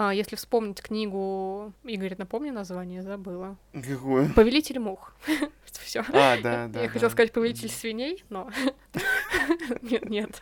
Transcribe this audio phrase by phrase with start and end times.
[0.00, 3.56] А, если вспомнить книгу, Игорь, напомни название, забыла.
[3.72, 4.28] Какое?
[4.28, 5.12] Повелитель мух.
[5.72, 6.04] Все.
[6.12, 6.82] А, да, да.
[6.82, 8.48] Я хотела сказать повелитель свиней, но
[9.82, 10.40] нет, нет.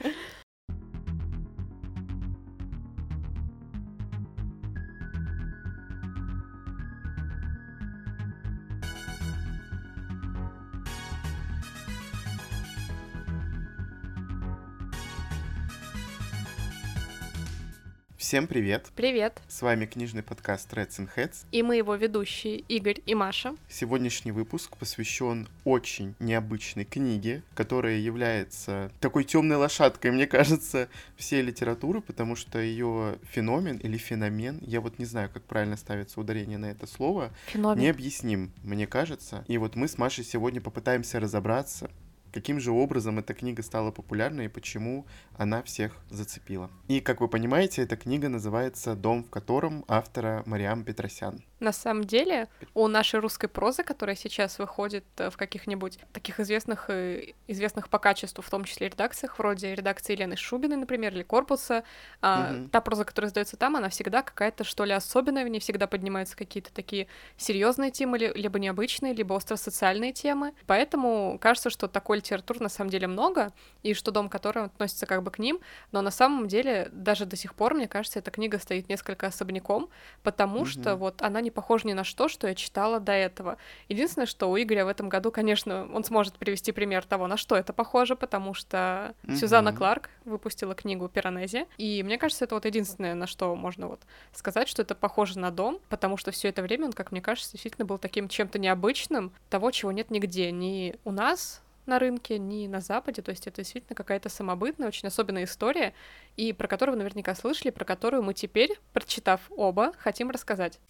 [18.27, 18.89] Всем привет!
[18.97, 19.41] Привет!
[19.47, 21.47] С вами книжный подкаст Reds and Heads.
[21.53, 23.55] И мы его ведущие Игорь и Маша.
[23.69, 32.01] Сегодняшний выпуск посвящен очень необычной книге, которая является такой темной лошадкой, мне кажется, всей литературы,
[32.01, 36.67] потому что ее феномен или феномен, я вот не знаю, как правильно ставится ударение на
[36.67, 37.81] это слово, феномен.
[37.81, 39.45] необъясним, мне кажется.
[39.47, 41.89] И вот мы с Машей сегодня попытаемся разобраться,
[42.37, 45.07] каким же образом эта книга стала популярной и почему
[45.39, 46.71] она всех зацепила.
[46.87, 51.41] И, как вы понимаете, эта книга называется «Дом в котором» автора Мариам Петросян.
[51.61, 56.91] На самом деле, у нашей русской прозы, которая сейчас выходит э, в каких-нибудь таких известных,
[56.91, 61.85] э, известных по качеству, в том числе редакциях, вроде редакции Елены Шубиной, например, или Корпуса,
[62.21, 62.69] угу.
[62.71, 66.37] та проза, которая издается там, она всегда какая-то, что ли, особенная, в ней всегда поднимаются
[66.37, 67.07] какие-то такие
[67.39, 70.53] серьезные темы, либо необычные, либо остросоциальные темы.
[70.67, 75.23] Поэтому кажется, что такой литературы на самом деле много, и что дом, который относится как
[75.23, 75.61] бы к ним,
[75.93, 79.89] но на самом деле даже до сих пор, мне кажется, эта книга стоит несколько особняком,
[80.23, 80.67] потому угу.
[80.67, 83.57] что вот она не похожа ни на что, что я читала до этого.
[83.89, 87.57] Единственное, что у Игоря в этом году, конечно, он сможет привести пример того, на что
[87.57, 89.37] это похоже, потому что mm-hmm.
[89.37, 94.01] Сюзанна Кларк выпустила книгу «Пиранези», и мне кажется, это вот единственное, на что можно вот
[94.33, 97.53] сказать, что это похоже на дом, потому что все это время он, как мне кажется,
[97.53, 102.67] действительно был таким чем-то необычным, того, чего нет нигде, ни у нас, на рынке, ни
[102.67, 103.23] на Западе.
[103.23, 105.95] То есть это действительно какая-то самобытная, очень особенная история,
[106.37, 110.81] и про которую вы наверняка слышали, про которую мы теперь, прочитав оба, хотим рассказать.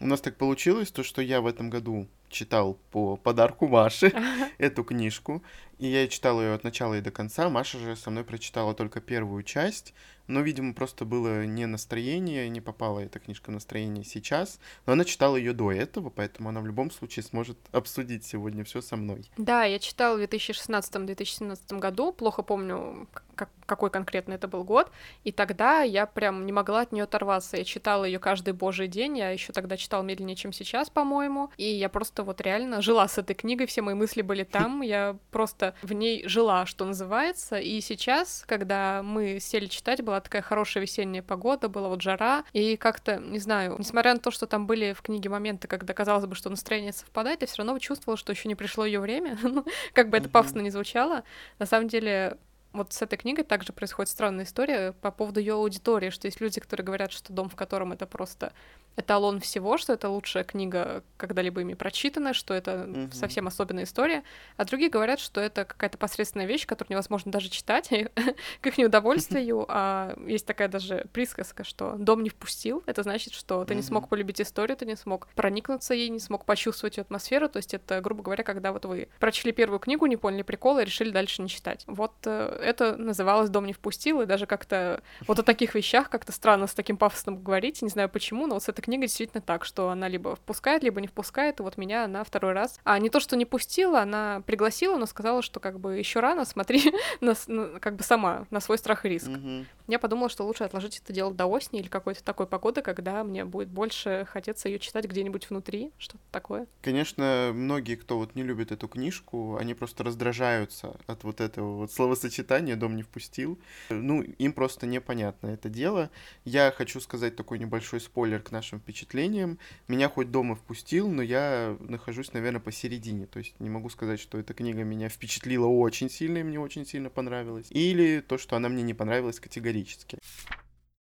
[0.00, 4.12] У нас так получилось, то, что я в этом году читал по подарку Маши
[4.58, 5.42] эту книжку,
[5.78, 7.48] и я читал ее от начала и до конца.
[7.48, 9.94] Маша же со мной прочитала только первую часть,
[10.26, 15.04] но, видимо, просто было не настроение, не попала эта книжка в настроение сейчас, но она
[15.04, 19.24] читала ее до этого, поэтому она в любом случае сможет обсудить сегодня все со мной.
[19.36, 24.90] Да, я читала в 2016-2017 году, плохо помню, как, какой конкретно это был год,
[25.24, 27.56] и тогда я прям не могла от нее оторваться.
[27.56, 31.64] Я читала ее каждый божий день, я еще тогда читала медленнее, чем сейчас, по-моему, и
[31.64, 35.74] я просто вот реально жила с этой книгой, все мои мысли были там, я просто
[35.82, 41.22] в ней жила, что называется, и сейчас, когда мы сели читать, была такая хорошая весенняя
[41.22, 45.02] погода, была вот жара, и как-то, не знаю, несмотря на то, что там были в
[45.02, 48.54] книге моменты, когда казалось бы, что настроение совпадает, я все равно чувствовала, что еще не
[48.54, 51.24] пришло ее время, ну, как бы это пафосно не звучало,
[51.58, 52.38] на самом деле
[52.74, 56.60] вот с этой книгой также происходит странная история по поводу ее аудитории, что есть люди,
[56.60, 58.52] которые говорят, что дом, в котором это просто
[58.96, 63.14] эталон всего, что это лучшая книга, когда-либо ими прочитана, что это mm-hmm.
[63.14, 64.22] совсем особенная история,
[64.56, 67.88] а другие говорят, что это какая-то посредственная вещь, которую невозможно даже читать,
[68.60, 73.64] к их неудовольствию, а есть такая даже присказка, что дом не впустил, это значит, что
[73.64, 77.48] ты не смог полюбить историю, ты не смог проникнуться ей, не смог почувствовать ее атмосферу,
[77.48, 80.84] то есть это, грубо говоря, когда вот вы прочли первую книгу, не поняли прикола и
[80.84, 81.84] решили дальше не читать.
[81.86, 86.32] Вот э, это называлось «Дом не впустил», и даже как-то вот о таких вещах как-то
[86.32, 89.64] странно с таким пафосом говорить, не знаю почему, но вот с этой книга действительно так,
[89.64, 92.78] что она либо впускает, либо не впускает, и вот меня она второй раз...
[92.84, 96.44] А не то, что не пустила, она пригласила, но сказала, что как бы еще рано,
[96.44, 99.28] смотри, на, на, как бы сама, на свой страх и риск.
[99.28, 99.64] Mm-hmm.
[99.86, 103.44] Я подумала, что лучше отложить это дело до осени или какой-то такой погоды, когда мне
[103.44, 106.66] будет больше хотеться ее читать где-нибудь внутри, что-то такое.
[106.82, 111.92] Конечно, многие, кто вот не любит эту книжку, они просто раздражаются от вот этого вот
[111.92, 113.58] словосочетания «дом не впустил».
[113.90, 116.10] Ну, им просто непонятно это дело.
[116.44, 119.58] Я хочу сказать такой небольшой спойлер к нашим впечатлениям.
[119.88, 123.26] Меня хоть дома впустил, но я нахожусь, наверное, посередине.
[123.26, 126.86] То есть не могу сказать, что эта книга меня впечатлила очень сильно и мне очень
[126.86, 127.66] сильно понравилась.
[127.70, 130.18] Или то, что она мне не понравилась категорически.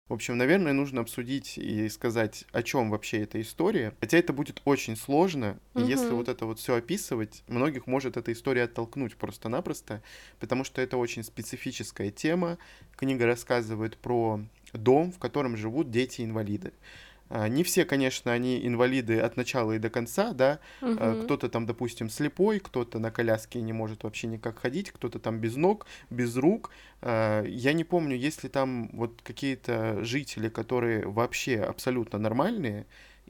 [0.09, 3.93] В общем, наверное, нужно обсудить и сказать, о чем вообще эта история.
[3.99, 5.89] Хотя это будет очень сложно, и угу.
[5.89, 10.05] если вот это вот все описывать, многих может эта история оттолкнуть просто-напросто,
[10.39, 12.57] потому что это очень специфическая тема.
[12.97, 14.41] Книга рассказывает про
[14.73, 16.73] дом, в котором живут дети-инвалиды.
[17.29, 20.61] А, не все, конечно, они инвалиды от начала и до конца, да.
[20.81, 21.25] Угу.
[21.25, 25.57] Кто-то там, допустим, слепой, кто-то на коляске не может вообще никак ходить, кто-то там без
[25.57, 26.71] ног, без рук.
[27.03, 32.87] А, я не помню, есть ли там вот какие-то жители, которые вообще абсолютно нормальные,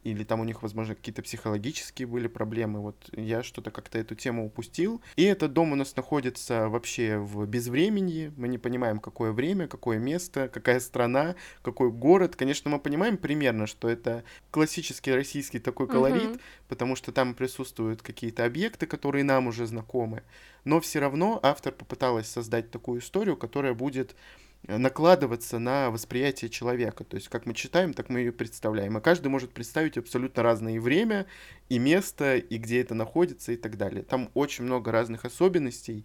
[0.07, 2.81] или там у них, возможно, какие-то психологические были проблемы.
[2.81, 5.03] Вот я что-то как-то эту тему упустил.
[5.17, 8.33] И этот дом у нас находится вообще в безвременье.
[8.37, 12.37] Мы не понимаем, какое время, какое место, какая страна, какой город.
[12.37, 14.23] Конечно, мы понимаем примерно, что это
[14.53, 16.41] классический российский такой колорит, mm-hmm.
[16.69, 20.23] потому что там присутствуют какие-то объекты, которые нам уже знакомы.
[20.65, 24.15] Но все равно автор попыталась создать такую историю, которая будет
[24.69, 27.05] накладываться на восприятие человека.
[27.05, 28.99] То есть, как мы читаем, так мы ее представляем.
[28.99, 31.27] И каждый может представить абсолютно разное и время,
[31.69, 34.03] и место, и где это находится, и так далее.
[34.03, 36.05] Там очень много разных особенностей,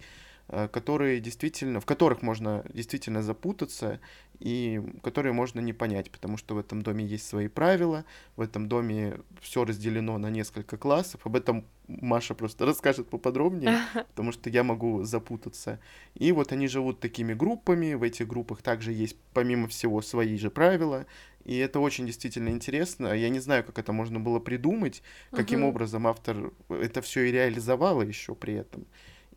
[0.72, 4.00] которые действительно, в которых можно действительно запутаться
[4.38, 8.04] и которые можно не понять, потому что в этом доме есть свои правила,
[8.36, 11.20] в этом доме все разделено на несколько классов.
[11.24, 15.78] Об этом Маша просто расскажет поподробнее, потому что я могу запутаться.
[16.14, 20.50] И вот они живут такими группами, в этих группах также есть, помимо всего, свои же
[20.50, 21.06] правила,
[21.44, 23.08] и это очень действительно интересно.
[23.14, 28.02] Я не знаю, как это можно было придумать, каким образом автор это все и реализовал
[28.02, 28.86] еще при этом.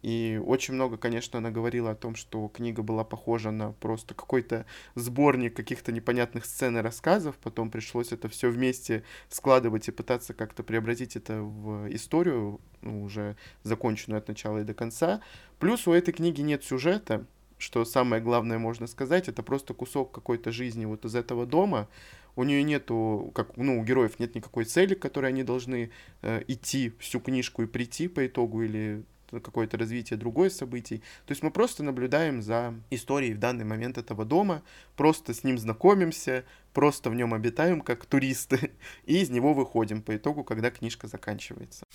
[0.06, 4.68] И очень много, конечно, она говорила о том, что книга была похожа на просто какой-то
[4.94, 7.36] сборник каких-то непонятных сцен и рассказов.
[7.42, 13.36] Потом пришлось это все вместе складывать и пытаться как-то преобразить это в историю, ну, уже
[13.64, 15.22] законченную от начала и до конца.
[15.58, 17.26] Плюс у этой книги нет сюжета,
[17.58, 21.88] что самое главное можно сказать, это просто кусок какой-то жизни вот из этого дома.
[22.36, 25.90] У нее нету, как, ну, у героев нет никакой цели, к которой они должны
[26.22, 31.00] э, идти всю книжку и прийти по итогу или какое-то развитие другой событий.
[31.26, 34.64] То есть мы просто наблюдаем за историей в данный момент этого дома,
[34.96, 38.72] просто с ним знакомимся, просто в нем обитаем как туристы,
[39.06, 41.86] и из него выходим по итогу, когда книжка заканчивается.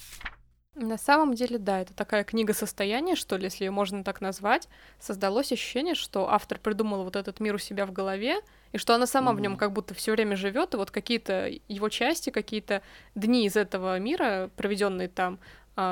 [0.77, 4.69] На самом деле, да, это такая книга состояния, что ли, если ее можно так назвать.
[5.01, 8.41] Создалось ощущение, что автор придумал вот этот мир у себя в голове,
[8.73, 9.37] и что она сама mm-hmm.
[9.37, 12.83] в нем как будто все время живет, и вот какие-то его части, какие-то
[13.17, 15.41] дни из этого мира, проведенные там,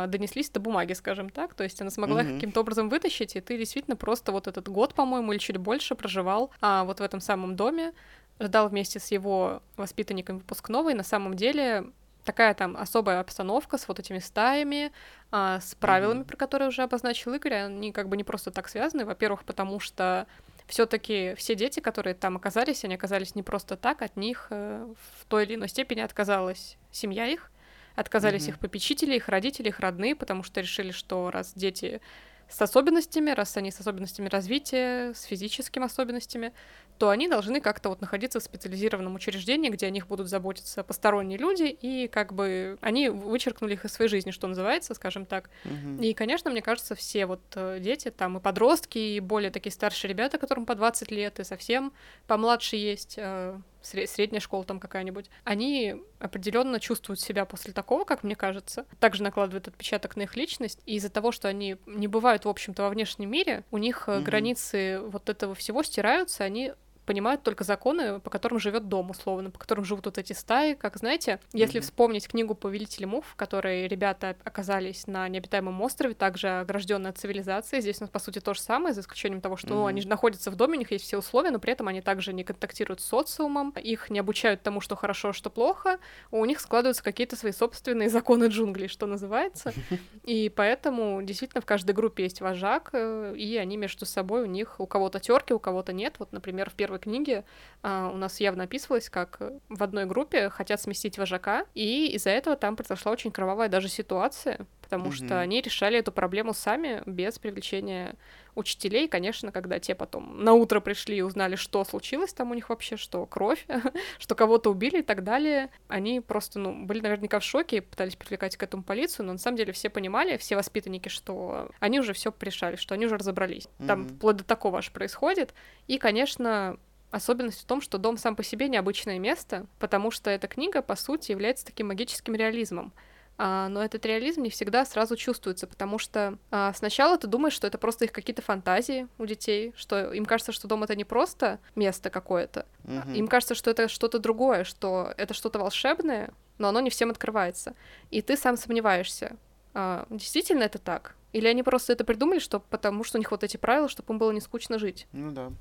[0.06, 1.54] донеслись до бумаги, скажем так.
[1.54, 2.28] То есть она смогла mm-hmm.
[2.28, 5.94] их каким-то образом вытащить, и ты действительно просто вот этот год, по-моему, или чуть больше
[5.94, 7.92] проживал а, вот в этом самом доме,
[8.40, 11.86] ждал вместе с его воспитанниками выпускного, и на самом деле
[12.24, 14.92] такая там особая обстановка с вот этими стаями,
[15.30, 16.28] а, с правилами, mm-hmm.
[16.28, 19.04] про которые уже обозначил Игорь, они как бы не просто так связаны.
[19.04, 20.26] Во-первых, потому что
[20.66, 24.86] все-таки все дети, которые там оказались, они оказались не просто так, от них э,
[25.18, 27.50] в той или иной степени отказалась семья их,
[27.98, 28.50] Отказались mm-hmm.
[28.50, 32.00] их попечители, их родители, их родные, потому что решили, что раз дети
[32.48, 36.52] с особенностями, раз они с особенностями развития, с физическими особенностями,
[36.96, 41.38] то они должны как-то вот находиться в специализированном учреждении, где о них будут заботиться посторонние
[41.38, 45.50] люди, и как бы они вычеркнули их из своей жизни, что называется, скажем так.
[45.64, 46.04] Mm-hmm.
[46.04, 50.08] И, конечно, мне кажется, все вот э, дети, там и подростки, и более такие старшие
[50.08, 51.92] ребята, которым по 20 лет, и совсем
[52.28, 58.34] помладше есть, э, средняя школа там какая-нибудь, они определенно чувствуют себя после такого, как мне
[58.34, 62.48] кажется, также накладывают отпечаток на их личность, и из-за того, что они не бывают, в
[62.48, 64.22] общем-то, во внешнем мире, у них mm-hmm.
[64.22, 66.72] границы вот этого всего стираются, они
[67.08, 70.74] понимают только законы, по которым живет дом, условно, по которым живут вот эти стаи.
[70.74, 71.82] Как знаете, если mm-hmm.
[71.82, 77.80] вспомнить книгу «Повелители мув», в которой ребята оказались на необитаемом острове, также огражденная от цивилизации,
[77.80, 79.74] здесь у нас, по сути, то же самое, за исключением того, что mm-hmm.
[79.74, 82.02] ну, они же находятся в доме, у них есть все условия, но при этом они
[82.02, 86.00] также не контактируют с социумом, их не обучают тому, что хорошо, что плохо,
[86.30, 89.72] у них складываются какие-то свои собственные законы джунглей, что называется,
[90.24, 94.78] и поэтому действительно в каждой группе есть вожак, э, и они между собой, у них
[94.78, 96.16] у кого-то терки, у кого-то нет.
[96.18, 97.44] Вот, например, в первой первой книге
[97.82, 102.56] а, у нас явно описывалось, как в одной группе хотят сместить вожака, и из-за этого
[102.56, 105.26] там произошла очень кровавая даже ситуация, потому mm-hmm.
[105.26, 108.16] что они решали эту проблему сами без привлечения
[108.54, 112.68] учителей, конечно, когда те потом на утро пришли и узнали, что случилось там у них
[112.68, 113.64] вообще, что кровь,
[114.18, 118.16] что кого-то убили и так далее, они просто, ну, были наверняка в шоке и пытались
[118.16, 122.12] привлекать к этому полицию, но на самом деле все понимали, все воспитанники, что они уже
[122.12, 123.68] все решали, что они уже разобрались.
[123.86, 124.16] Там mm-hmm.
[124.16, 125.54] вплоть до такого аж происходит.
[125.86, 126.78] И, конечно,
[127.10, 130.96] Особенность в том, что дом сам по себе необычное место, потому что эта книга, по
[130.96, 132.92] сути, является таким магическим реализмом.
[133.40, 137.68] А, но этот реализм не всегда сразу чувствуется, потому что а, сначала ты думаешь, что
[137.68, 141.60] это просто их какие-то фантазии у детей, что им кажется, что дом это не просто
[141.76, 143.12] место какое-то, угу.
[143.12, 147.74] им кажется, что это что-то другое, что это что-то волшебное, но оно не всем открывается.
[148.10, 149.36] И ты сам сомневаешься,
[149.72, 151.14] а, действительно это так?
[151.32, 154.18] Или они просто это придумали, что потому что у них вот эти правила, чтобы им
[154.18, 155.06] было не скучно жить?
[155.12, 155.52] Ну да.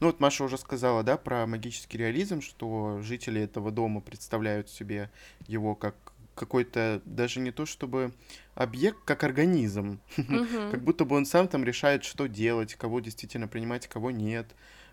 [0.00, 5.10] Ну вот Маша уже сказала, да, про магический реализм, что жители этого дома представляют себе
[5.46, 5.94] его как
[6.34, 8.12] какой-то даже не то чтобы
[8.54, 10.00] объект, как организм.
[10.70, 14.46] Как будто бы он сам там решает, что делать, кого действительно принимать, кого нет,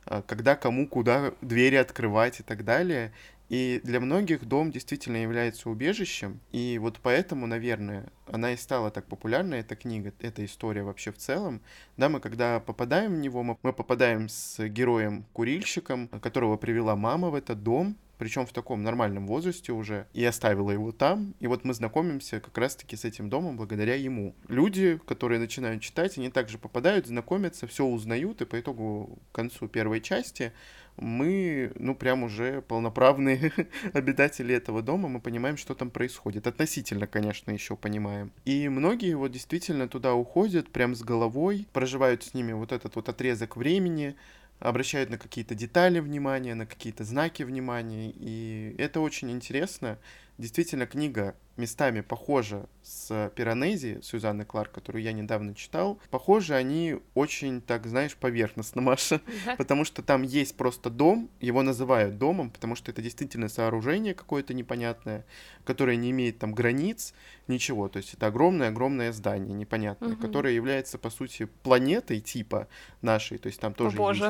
[0.06, 3.12] а, когда кому куда двери открывать и так далее.
[3.54, 9.06] И для многих дом действительно является убежищем, и вот поэтому, наверное, она и стала так
[9.06, 11.62] популярной, эта книга, эта история вообще в целом.
[11.96, 17.62] Да, мы когда попадаем в него, мы попадаем с героем-курильщиком, которого привела мама в этот
[17.62, 21.34] дом, причем в таком нормальном возрасте уже, и оставила его там.
[21.40, 24.36] И вот мы знакомимся как раз-таки с этим домом благодаря ему.
[24.48, 29.68] Люди, которые начинают читать, они также попадают, знакомятся, все узнают, и по итогу к концу
[29.68, 30.54] первой части
[30.98, 33.52] мы, ну, прям уже полноправные
[33.94, 36.48] обитатели этого дома, мы понимаем, что там происходит.
[36.48, 38.32] Относительно, конечно, еще понимаем.
[38.46, 43.10] И многие вот действительно туда уходят прям с головой, проживают с ними вот этот вот
[43.10, 44.16] отрезок времени,
[44.60, 50.00] обращают на какие-то детали внимания, на какие-то знаки внимания, и это очень интересно.
[50.38, 56.00] Действительно, книга местами похожа с Пиранези Сюзанны Кларк, которую я недавно читал.
[56.10, 59.22] Похожи они очень, так знаешь, поверхностно, Маша,
[59.58, 64.54] потому что там есть просто дом, его называют домом, потому что это действительно сооружение какое-то
[64.54, 65.26] непонятное,
[65.64, 67.14] которое не имеет там границ,
[67.48, 70.22] ничего, то есть это огромное-огромное здание непонятное, угу.
[70.22, 72.68] которое является, по сути, планетой типа
[73.02, 74.24] нашей, то есть там тоже О, есть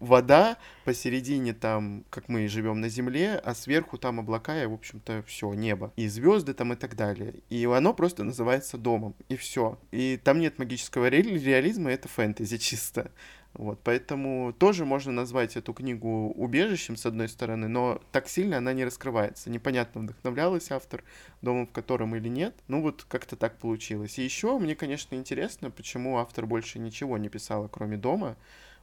[0.00, 5.22] вода, посередине там, как мы живем на Земле, а сверху там облака и, в общем-то,
[5.26, 5.92] все, небо.
[5.96, 7.34] И звезды звезды там и так далее.
[7.50, 9.78] И оно просто называется домом, и все.
[9.92, 13.10] И там нет магического ре- реализма, это фэнтези чисто.
[13.52, 18.72] Вот, поэтому тоже можно назвать эту книгу убежищем, с одной стороны, но так сильно она
[18.72, 19.50] не раскрывается.
[19.50, 21.02] Непонятно, вдохновлялась автор
[21.42, 22.54] домом в котором или нет.
[22.68, 24.18] Ну вот как-то так получилось.
[24.18, 28.36] И еще мне, конечно, интересно, почему автор больше ничего не писала, кроме дома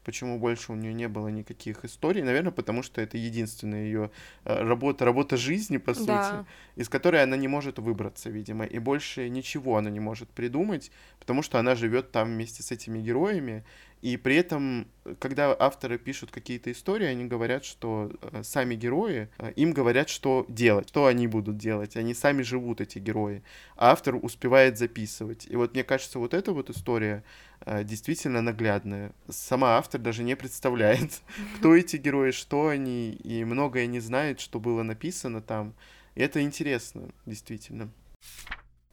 [0.08, 2.24] почему больше у нее не было никаких историй.
[2.24, 4.10] Наверное, потому что это единственная ее
[4.46, 6.46] э, работа, работа жизни, по сути, да.
[6.78, 8.64] из которой она не может выбраться, видимо.
[8.64, 13.00] И больше ничего она не может придумать, потому что она живет там вместе с этими
[13.00, 13.66] героями.
[14.02, 14.88] И при этом,
[15.20, 20.46] когда авторы пишут какие-то истории, они говорят, что э, сами герои, э, им говорят, что
[20.48, 21.96] делать, что они будут делать.
[21.98, 23.42] Они сами живут, эти герои.
[23.76, 25.48] А автор успевает записывать.
[25.50, 27.24] И вот мне кажется, вот эта вот история
[27.62, 29.14] э, действительно наглядная.
[29.30, 31.22] Сама автор даже не представляет,
[31.58, 35.74] кто эти герои, что они, и многое не знает, что было написано там.
[36.14, 37.90] И это интересно, действительно.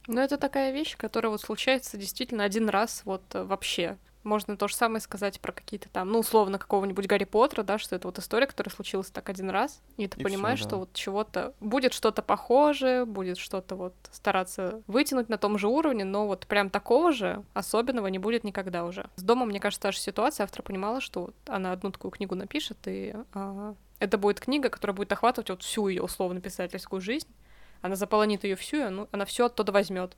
[0.07, 3.97] Ну, это такая вещь, которая вот случается действительно один раз вот вообще.
[4.25, 7.95] Можно то же самое сказать про какие-то там, ну, условно, какого-нибудь Гарри Поттера, да, что
[7.95, 10.69] это вот история, которая случилась так один раз, и ты и понимаешь, всё, да.
[10.69, 11.53] что вот чего-то...
[11.59, 16.71] Будет что-то похожее, будет что-то вот стараться вытянуть на том же уровне, но вот прям
[16.71, 19.07] такого же особенного не будет никогда уже.
[19.15, 20.45] С домом, мне кажется, та же ситуация.
[20.45, 25.11] Автор понимала, что она одну такую книгу напишет, и а, это будет книга, которая будет
[25.11, 27.29] охватывать вот всю ее условно-писательскую жизнь.
[27.81, 30.17] Она заполонит ее всю, и она, она все оттуда возьмет.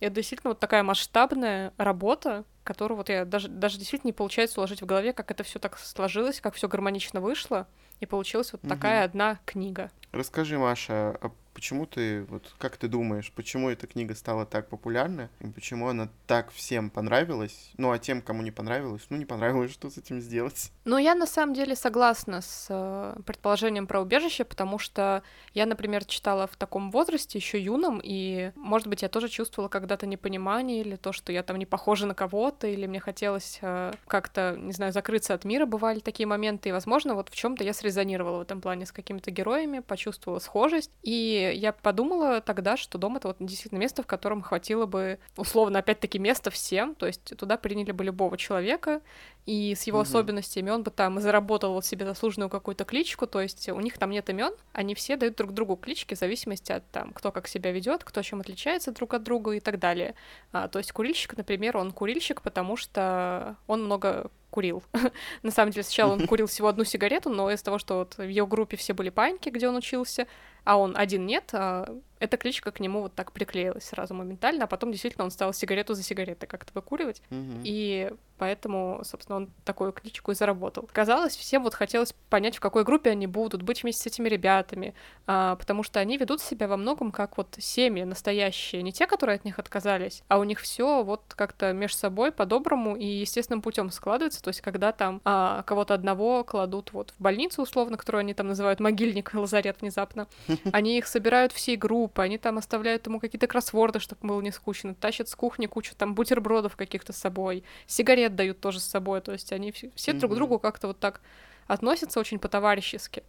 [0.00, 4.82] Это действительно вот такая масштабная работа, которую вот я даже, даже действительно не получается уложить
[4.82, 7.66] в голове, как это все так сложилось, как все гармонично вышло,
[8.00, 8.68] и получилась вот угу.
[8.68, 9.90] такая одна книга.
[10.12, 15.28] Расскажи, Маша, а почему ты, вот как ты думаешь, почему эта книга стала так популярна,
[15.40, 19.72] и почему она так всем понравилась, ну а тем, кому не понравилось, ну не понравилось,
[19.72, 20.70] что с этим сделать?
[20.84, 26.04] Ну я на самом деле согласна с э, предположением про убежище, потому что я, например,
[26.04, 30.94] читала в таком возрасте, еще юном, и, может быть, я тоже чувствовала когда-то непонимание или
[30.94, 34.92] то, что я там не похожа на кого-то, или мне хотелось э, как-то, не знаю,
[34.92, 38.60] закрыться от мира, бывали такие моменты, и, возможно, вот в чем-то я срезонировала в этом
[38.60, 43.80] плане с какими-то героями, почувствовала схожесть, и я подумала тогда, что дом— это вот действительно
[43.80, 48.38] место, в котором хватило бы, условно, опять-таки, места всем, то есть туда приняли бы любого
[48.38, 49.00] человека,
[49.44, 50.02] и с его угу.
[50.02, 54.10] особенностями он бы там заработал вот себе заслуженную какую-то кличку, то есть у них там
[54.10, 57.72] нет имен, они все дают друг другу клички в зависимости от там, кто как себя
[57.72, 60.14] ведет, кто чем отличается друг от друга и так далее.
[60.52, 64.82] А, то есть курильщик, например, он курильщик, потому что он много курил.
[65.42, 68.28] На самом деле, сначала он курил всего одну сигарету, но из-за того, что вот в
[68.28, 70.26] его группе все были паньки, где он учился,
[70.64, 74.66] а он один нет, а эта кличка к нему вот так приклеилась сразу моментально, а
[74.66, 77.62] потом действительно он стал сигарету за сигаретой как-то выкуривать, mm-hmm.
[77.64, 80.88] и поэтому, собственно, он такую кличку и заработал.
[80.92, 84.94] Казалось, всем вот хотелось понять, в какой группе они будут, быть вместе с этими ребятами,
[85.26, 89.36] а, потому что они ведут себя во многом как вот семьи настоящие, не те, которые
[89.36, 93.90] от них отказались, а у них все вот как-то между собой по-доброму и естественным путем
[93.90, 98.34] складывается, то есть когда там а, кого-то одного кладут вот в больницу условно, которую они
[98.34, 100.28] там называют могильник, лазарет внезапно,
[100.72, 104.50] они их собирают всей группы, группы, они там оставляют ему какие-то кроссворды, чтобы было не
[104.50, 109.20] скучно, тащат с кухни кучу там бутербродов каких-то с собой, сигарет дают тоже с собой,
[109.20, 110.18] то есть они все, все mm-hmm.
[110.18, 111.20] друг к другу как-то вот так
[111.66, 113.22] относятся очень по-товарищески.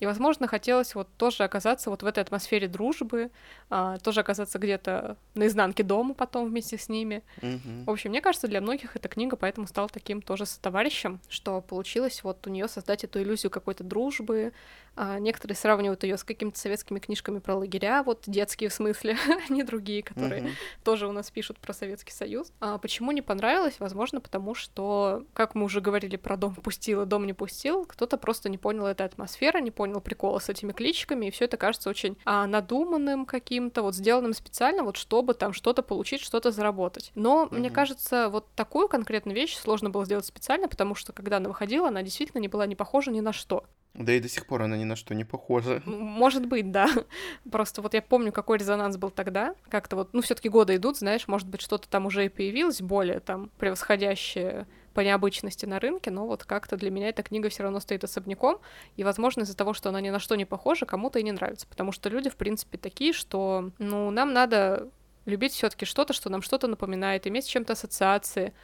[0.00, 3.30] И, возможно, хотелось вот тоже оказаться вот в этой атмосфере дружбы,
[3.70, 7.22] а, тоже оказаться где-то на изнанке дома потом вместе с ними.
[7.40, 7.84] Mm-hmm.
[7.84, 12.24] В общем, мне кажется, для многих эта книга поэтому стала таким тоже товарищем, что получилось
[12.24, 14.52] вот у нее создать эту иллюзию какой-то дружбы,
[14.96, 19.16] А некоторые сравнивают ее с какими-то советскими книжками про лагеря, вот детские в смысле,
[19.48, 20.52] а не другие, которые mm-hmm.
[20.84, 22.52] тоже у нас пишут про Советский Союз.
[22.60, 23.76] А почему не понравилось?
[23.78, 28.16] Возможно, потому что, как мы уже говорили про дом пустил и дом не пустил, кто-то
[28.16, 31.90] просто не понял этой атмосферы, не понял прикола с этими кличками, и все это кажется
[31.90, 37.10] очень а, надуманным каким-то, вот сделанным специально, вот чтобы там что-то получить, что-то заработать.
[37.14, 37.58] Но mm-hmm.
[37.58, 41.88] мне кажется, вот такую конкретную вещь сложно было сделать специально, потому что когда она выходила,
[41.88, 43.64] она действительно не была не похожа ни на что.
[43.94, 45.80] Да и до сих пор она ни на что не похожа.
[45.86, 46.88] Может быть, да.
[47.50, 49.54] Просто вот я помню, какой резонанс был тогда.
[49.68, 52.82] Как-то вот, ну, все таки годы идут, знаешь, может быть, что-то там уже и появилось
[52.82, 57.64] более там превосходящее по необычности на рынке, но вот как-то для меня эта книга все
[57.64, 58.58] равно стоит особняком,
[58.96, 61.66] и, возможно, из-за того, что она ни на что не похожа, кому-то и не нравится,
[61.66, 64.88] потому что люди, в принципе, такие, что, ну, нам надо
[65.26, 68.54] любить все таки что-то, что нам что-то напоминает, иметь с чем-то ассоциации,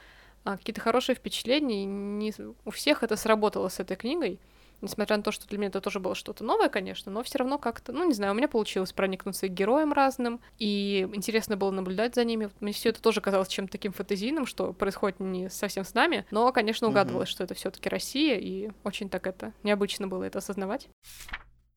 [0.45, 2.33] а какие-то хорошие впечатления, и не
[2.65, 4.39] у всех это сработало с этой книгой,
[4.81, 7.59] Несмотря на то, что для меня это тоже было что-то новое, конечно, но все равно
[7.59, 12.15] как-то, ну, не знаю, у меня получилось проникнуться к героям разным, и интересно было наблюдать
[12.15, 12.51] за ними.
[12.61, 16.51] Мне все это тоже казалось чем-то таким фантазийным, что происходит не совсем с нами, но,
[16.53, 17.33] конечно, угадывалось, mm-hmm.
[17.33, 20.89] что это все-таки Россия, и очень так это необычно было это осознавать.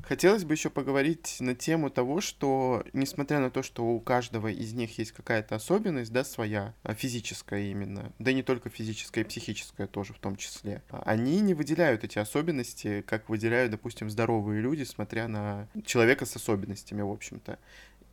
[0.03, 4.73] Хотелось бы еще поговорить на тему того, что, несмотря на то, что у каждого из
[4.73, 9.87] них есть какая-то особенность, да, своя, а, физическая именно, да не только физическая, и психическая
[9.87, 15.29] тоже в том числе, они не выделяют эти особенности, как выделяют, допустим, здоровые люди, смотря
[15.29, 17.57] на человека с особенностями, в общем-то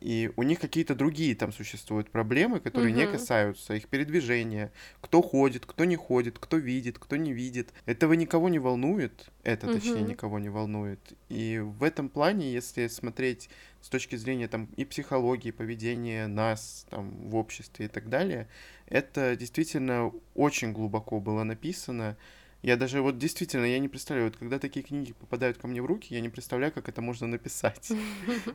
[0.01, 2.99] и у них какие-то другие там существуют проблемы, которые угу.
[2.99, 7.71] не касаются их передвижения, кто ходит, кто не ходит, кто видит, кто не видит.
[7.85, 9.75] Этого никого не волнует, это угу.
[9.75, 10.99] точнее никого не волнует.
[11.29, 13.49] И в этом плане, если смотреть
[13.81, 18.47] с точки зрения там и психологии, и поведения нас там в обществе и так далее,
[18.87, 22.17] это действительно очень глубоко было написано.
[22.61, 25.85] Я даже вот действительно, я не представляю, вот когда такие книги попадают ко мне в
[25.85, 27.91] руки, я не представляю, как это можно написать.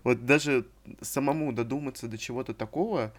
[0.04, 0.66] Вот даже
[1.00, 3.12] самому додуматься до чего-то такого,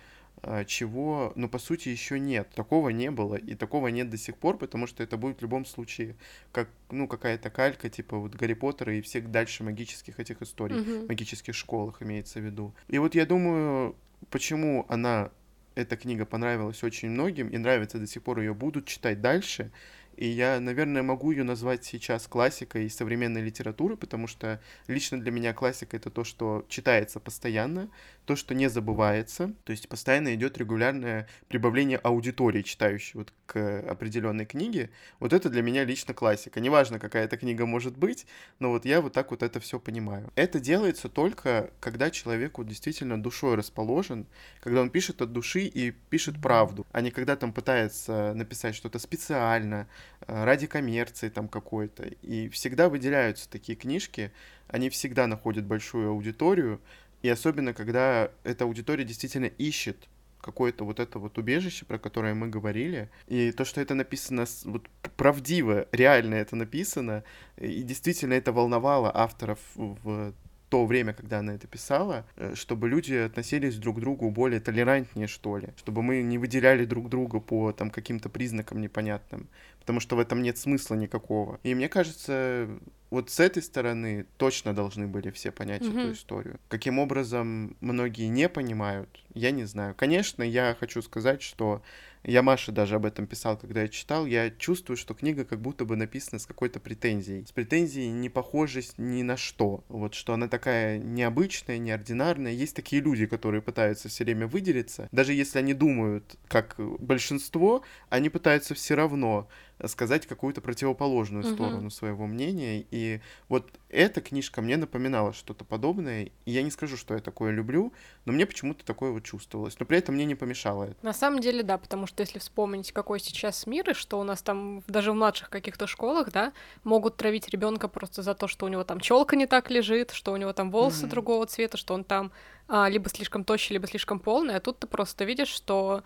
[0.44, 2.50] а, чего, ну, по сути, еще нет.
[2.54, 5.66] Такого не было, и такого нет до сих пор, потому что это будет в любом
[5.66, 6.16] случае
[6.52, 11.08] как, ну, какая-то калька, типа вот Гарри Поттера и всех дальше магических этих историй, mm-hmm.
[11.08, 12.74] магических школах имеется в виду.
[12.88, 13.96] И вот я думаю,
[14.30, 15.32] почему она,
[15.76, 19.72] эта книга понравилась очень многим, и нравится до сих пор, ее будут читать дальше,
[20.18, 25.54] и я, наверное, могу ее назвать сейчас классикой современной литературы, потому что лично для меня
[25.54, 27.90] классика это то, что читается постоянно,
[28.28, 29.54] то, что не забывается.
[29.64, 34.92] То есть постоянно идет регулярное прибавление аудитории, читающей вот к определенной книге.
[35.20, 36.60] Вот это для меня лично классика.
[36.60, 38.28] Неважно, какая эта книга может быть,
[38.60, 40.32] но вот я вот так вот это все понимаю.
[40.36, 44.28] Это делается только, когда человек вот действительно душой расположен,
[44.60, 49.00] когда он пишет от души и пишет правду, а не когда там пытается написать что-то
[49.00, 49.88] специально,
[50.28, 52.04] Э, ради коммерции там какой-то.
[52.22, 54.32] И всегда выделяются такие книжки,
[54.68, 56.82] они всегда находят большую аудиторию,
[57.22, 60.08] и особенно когда эта аудитория действительно ищет
[60.42, 64.88] какое-то вот это вот убежище, про которое мы говорили, и то, что это написано вот
[65.18, 67.24] правдиво, реально это написано,
[67.58, 70.34] и действительно это волновало авторов в
[70.70, 75.28] то время, когда она это писала, э, чтобы люди относились друг к другу более толерантнее,
[75.28, 79.48] что ли, чтобы мы не выделяли друг друга по там каким-то признакам непонятным,
[79.80, 81.60] потому что в этом нет смысла никакого.
[81.64, 82.68] И мне кажется,
[83.10, 86.00] вот с этой стороны точно должны были все понять mm-hmm.
[86.00, 86.60] эту историю.
[86.68, 89.96] Каким образом многие не понимают, я не знаю.
[89.96, 91.82] Конечно, я хочу сказать, что
[92.24, 94.26] я Маше даже об этом писал, когда я читал.
[94.26, 97.46] Я чувствую, что книга как будто бы написана с какой-то претензией.
[97.46, 99.84] С претензией не похожей ни на что.
[99.88, 102.52] Вот что она такая необычная, неординарная.
[102.52, 105.08] Есть такие люди, которые пытаются все время выделиться.
[105.12, 109.48] Даже если они думают, как большинство, они пытаются все равно
[109.86, 111.54] сказать какую-то противоположную uh-huh.
[111.54, 112.86] сторону своего мнения.
[112.90, 116.32] И вот эта книжка мне напоминала что-то подобное.
[116.46, 117.94] И я не скажу, что я такое люблю,
[118.26, 119.80] но мне почему-то такое вот чувствовалось.
[119.80, 120.96] Но при этом мне не помешало это.
[121.04, 124.42] На самом деле, да, потому что если вспомнить, какой сейчас мир, и что у нас
[124.42, 128.70] там даже в младших каких-то школах, да, могут травить ребенка просто за то, что у
[128.70, 131.10] него там челка не так лежит, что у него там волосы uh-huh.
[131.10, 132.32] другого цвета, что он там
[132.68, 136.04] а, либо слишком тощий, либо слишком полный, а тут ты просто видишь, что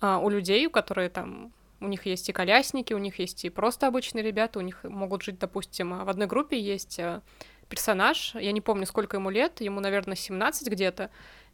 [0.00, 3.86] а, у людей, которые там у них есть и колясники, у них есть и просто
[3.86, 7.20] обычные ребята, у них могут жить, допустим, в одной группе есть э,
[7.68, 11.10] персонаж, я не помню, сколько ему лет, ему, наверное, 17 где-то,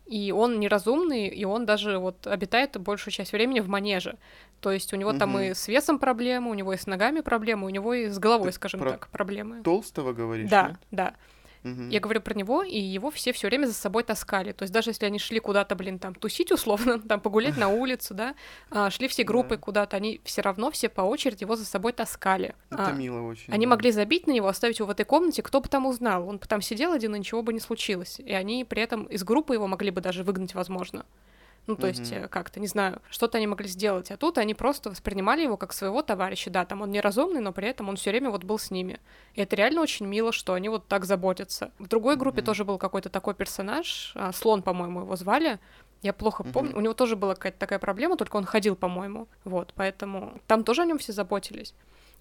[0.07, 4.17] и он неразумный, и он даже вот обитает большую часть времени в манеже.
[4.61, 5.19] То есть у него угу.
[5.19, 8.19] там и с весом проблемы, у него и с ногами проблемы, у него и с
[8.19, 9.63] головой, Ты скажем так, проблемы.
[9.63, 10.49] Толстого говоришь?
[10.49, 10.77] Да, нет?
[10.91, 11.15] да.
[11.67, 11.89] Угу.
[11.91, 14.53] Я говорю про него, и его все все время за собой таскали.
[14.53, 18.15] То есть даже если они шли куда-то, блин, там тусить условно, там погулять на улицу,
[18.15, 18.37] да,
[18.71, 22.55] а, шли все группы куда-то, они все равно все по очереди его за собой таскали.
[22.71, 23.53] Это а, мило очень.
[23.53, 26.29] Они могли забить на него, оставить его в этой комнате, кто бы там узнал.
[26.29, 28.21] Он бы там сидел один, и ничего бы не случилось.
[28.21, 31.05] И они при этом из группы его могли бы даже выгнать, возможно.
[31.67, 31.91] Ну, то mm-hmm.
[31.91, 34.11] есть э, как-то, не знаю, что-то они могли сделать.
[34.11, 36.49] А тут они просто воспринимали его как своего товарища.
[36.49, 39.01] Да, там он неразумный, но при этом он все время вот был с ними.
[39.35, 41.73] И это реально очень мило, что они вот так заботятся.
[41.79, 42.45] В другой группе mm-hmm.
[42.45, 45.59] тоже был какой-то такой персонаж, а, Слон, по-моему, его звали.
[46.03, 46.53] Я плохо mm-hmm.
[46.53, 46.77] помню.
[46.77, 49.27] У него тоже была какая-то такая проблема, только он ходил, по-моему.
[49.45, 51.75] Вот, поэтому там тоже о нем все заботились.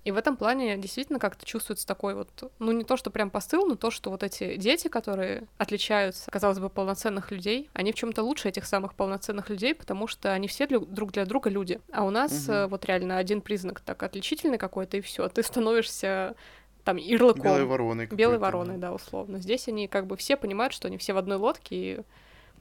[0.05, 3.65] И в этом плане действительно как-то чувствуется такой вот, ну не то, что прям посыл,
[3.65, 8.21] но то, что вот эти дети, которые отличаются, казалось бы, полноценных людей, они в чем-то
[8.21, 11.81] лучше этих самых полноценных людей, потому что они все для, друг для друга люди.
[11.91, 12.69] А у нас угу.
[12.69, 16.35] вот реально один признак так отличительный какой-то, и все, ты становишься
[16.83, 17.41] там ярлыком.
[17.41, 18.05] Белой вороной.
[18.05, 19.39] Белой вороной, да, условно.
[19.39, 21.99] Здесь они как бы все понимают, что они все в одной лодке, и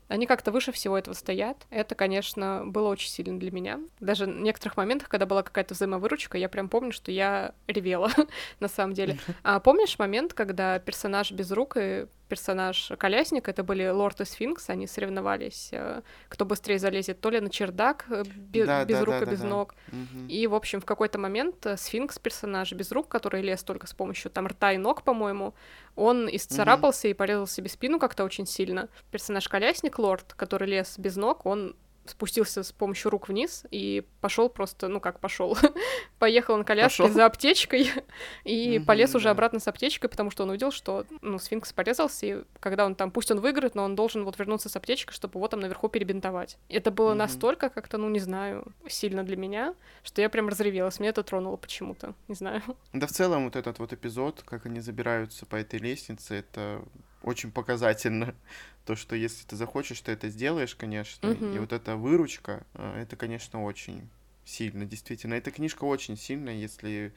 [0.09, 1.67] они как-то выше всего этого стоят.
[1.71, 3.81] Это, конечно, было очень сильно для меня.
[4.01, 8.11] Даже в некоторых моментах, когда была какая-то взаимовыручка, я прям помню, что я ревела,
[8.61, 9.19] на самом деле.
[9.43, 14.69] А помнишь момент, когда персонаж без рук и персонаж Колясник, это были Лорд и Сфинкс,
[14.69, 19.05] они соревновались, э, кто быстрее залезет то ли на чердак э, без, да, без да,
[19.05, 19.77] рук да, и без да, ног.
[19.87, 20.27] Угу.
[20.29, 23.95] И, в общем, в какой-то момент э, Сфинкс, персонаж без рук, который лез только с
[23.95, 25.55] помощью там рта и ног, по-моему,
[25.95, 27.11] он исцарапался угу.
[27.13, 28.89] и порезал себе спину как-то очень сильно.
[29.13, 34.49] Персонаж Колясник, Лорд, который лез без ног, он спустился с помощью рук вниз и пошел
[34.49, 35.57] просто, ну как пошел,
[36.19, 37.15] поехал на коляске пошёл?
[37.15, 37.91] за аптечкой
[38.45, 42.27] и mm-hmm, полез уже обратно с аптечкой, потому что он увидел, что ну сфинкс порезался,
[42.27, 45.39] и когда он там, пусть он выиграет, но он должен вот вернуться с аптечкой, чтобы
[45.39, 46.59] его там наверху перебинтовать.
[46.69, 47.15] Это было mm-hmm.
[47.15, 51.57] настолько как-то, ну не знаю, сильно для меня, что я прям разревелась, мне это тронуло
[51.57, 52.63] почему-то, не знаю.
[52.93, 56.83] Да в целом вот этот вот эпизод, как они забираются по этой лестнице, это
[57.25, 58.35] очень показательно.
[58.85, 61.31] То, что если ты захочешь, ты это сделаешь, конечно.
[61.31, 61.45] Угу.
[61.47, 64.09] И вот эта выручка, э, это, конечно, очень
[64.45, 65.35] сильно, действительно.
[65.35, 67.13] Эта книжка очень сильная, если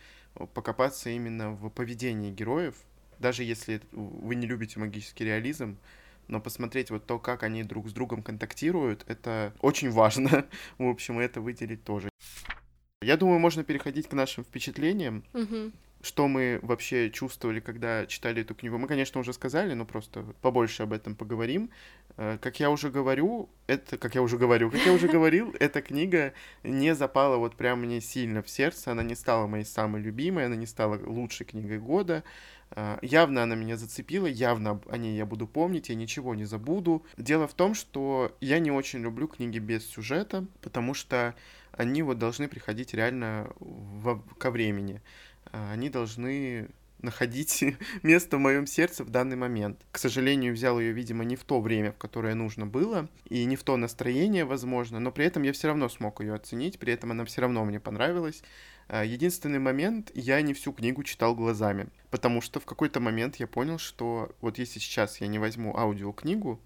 [0.53, 2.75] покопаться именно в поведении героев.
[3.19, 5.77] Даже если вы не любите магический реализм,
[6.27, 10.45] но посмотреть вот то, как они друг с другом контактируют, это очень важно.
[10.77, 12.09] В общем, это выделить тоже.
[13.01, 15.23] Я думаю, можно переходить к нашим впечатлениям.
[15.33, 18.77] Угу что мы вообще чувствовали, когда читали эту книгу.
[18.77, 21.69] Мы, конечно, уже сказали, но просто побольше об этом поговорим.
[22.17, 25.81] Э, как я уже говорю, это, как я уже говорю, как я уже говорил, эта
[25.81, 26.33] книга
[26.63, 30.55] не запала вот прям мне сильно в сердце, она не стала моей самой любимой, она
[30.55, 32.23] не стала лучшей книгой года.
[32.71, 37.05] Э, явно она меня зацепила, явно о ней я буду помнить, я ничего не забуду.
[37.17, 41.35] Дело в том, что я не очень люблю книги без сюжета, потому что
[41.71, 45.01] они вот должны приходить реально во, ко времени.
[45.51, 46.69] А, они должны
[47.01, 47.63] находить
[48.03, 49.79] место в моем сердце в данный момент.
[49.91, 53.55] К сожалению, взял ее, видимо, не в то время, в которое нужно было, и не
[53.55, 57.11] в то настроение, возможно, но при этом я все равно смог ее оценить, при этом
[57.11, 58.43] она все равно мне понравилась.
[58.87, 63.47] А, единственный момент, я не всю книгу читал глазами, потому что в какой-то момент я
[63.47, 66.59] понял, что вот если сейчас я не возьму аудиокнигу,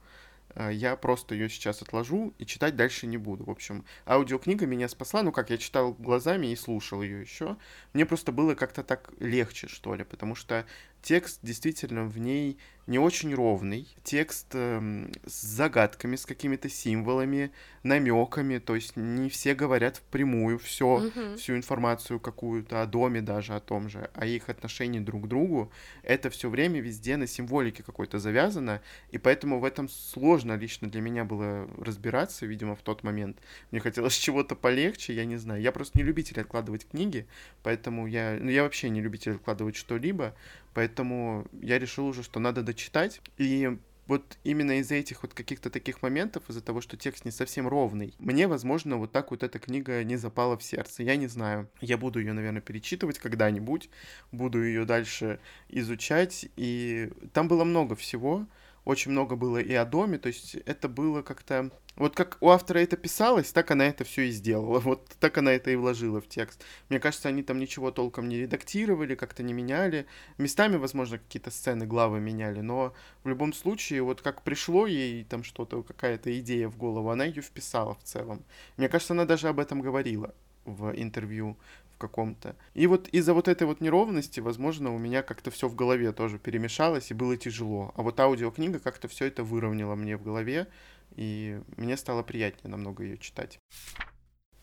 [0.55, 3.45] я просто ее сейчас отложу и читать дальше не буду.
[3.45, 7.57] В общем, аудиокнига меня спасла, ну как, я читал глазами и слушал ее еще.
[7.93, 10.65] Мне просто было как-то так легче, что ли, потому что
[11.01, 13.87] текст действительно в ней не очень ровный.
[14.03, 17.51] Текст э, с загадками, с какими-то символами,
[17.83, 18.57] намеками.
[18.57, 21.37] То есть не все говорят впрямую все, mm-hmm.
[21.37, 25.71] всю информацию какую-то о доме даже, о том же, о их отношении друг к другу.
[26.03, 28.81] Это все время везде на символике какой-то завязано.
[29.11, 33.37] И поэтому в этом сложно лично для меня было разбираться, видимо, в тот момент.
[33.71, 35.61] Мне хотелось чего-то полегче, я не знаю.
[35.61, 37.27] Я просто не любитель откладывать книги,
[37.63, 40.33] поэтому я, ну, я вообще не любитель откладывать что-либо.
[40.73, 43.21] Поэтому я решил уже, что надо дочитать.
[43.37, 47.67] И вот именно из-за этих вот каких-то таких моментов, из-за того, что текст не совсем
[47.67, 51.03] ровный, мне, возможно, вот так вот эта книга не запала в сердце.
[51.03, 51.69] Я не знаю.
[51.79, 53.89] Я буду ее, наверное, перечитывать когда-нибудь,
[54.31, 56.47] буду ее дальше изучать.
[56.55, 58.47] И там было много всего
[58.83, 61.71] очень много было и о доме, то есть это было как-то...
[61.97, 64.79] Вот как у автора это писалось, так она это все и сделала.
[64.91, 66.63] Вот так она это и вложила в текст.
[66.89, 70.05] Мне кажется, они там ничего толком не редактировали, как-то не меняли.
[70.37, 75.43] Местами, возможно, какие-то сцены, главы меняли, но в любом случае, вот как пришло ей там
[75.43, 78.43] что-то, какая-то идея в голову, она ее вписала в целом.
[78.77, 80.33] Мне кажется, она даже об этом говорила
[80.65, 81.57] в интервью
[82.01, 82.55] каком-то.
[82.73, 86.39] И вот из-за вот этой вот неровности, возможно, у меня как-то все в голове тоже
[86.39, 87.93] перемешалось и было тяжело.
[87.95, 90.67] А вот аудиокнига как-то все это выровняла мне в голове,
[91.15, 93.59] и мне стало приятнее намного ее читать.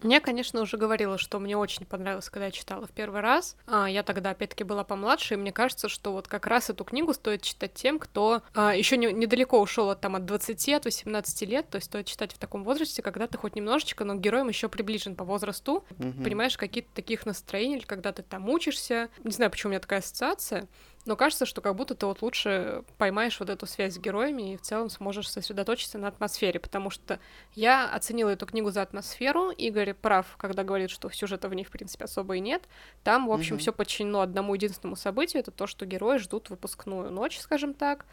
[0.02, 3.56] Я, конечно, уже говорила, что мне очень понравилось, когда я читала в первый раз.
[3.66, 7.12] А, я тогда, опять-таки, была помладше, и мне кажется, что вот как раз эту книгу
[7.12, 11.42] стоит читать тем, кто а, еще не, недалеко ушел от, там, от 20, от 18
[11.48, 14.48] лет, то есть стоит читать в таком возрасте, когда ты хоть немножечко, но к героям
[14.48, 16.22] еще приближен по возрасту, угу.
[16.22, 19.08] понимаешь какие-то таких настроений, или когда ты там учишься.
[19.24, 20.68] Не знаю, почему у меня такая ассоциация,
[21.06, 24.56] но кажется, что как будто ты вот лучше поймаешь вот эту связь с героями и
[24.56, 27.18] в целом сможешь сосредоточиться на атмосфере, потому что
[27.54, 31.70] я оценила эту книгу за атмосферу, Игорь прав, когда говорит, что сюжета в ней, в
[31.70, 32.68] принципе, особо и нет.
[33.04, 33.60] Там, в общем, mm-hmm.
[33.60, 38.04] все подчинено одному единственному событию, это то, что герои ждут выпускную ночь, скажем так,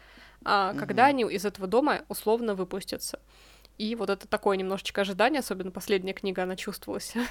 [0.44, 0.78] а, mm-hmm.
[0.78, 3.20] когда они из этого дома условно выпустятся.
[3.78, 7.14] И вот это такое немножечко ожидание, особенно последняя книга, она чувствовалась.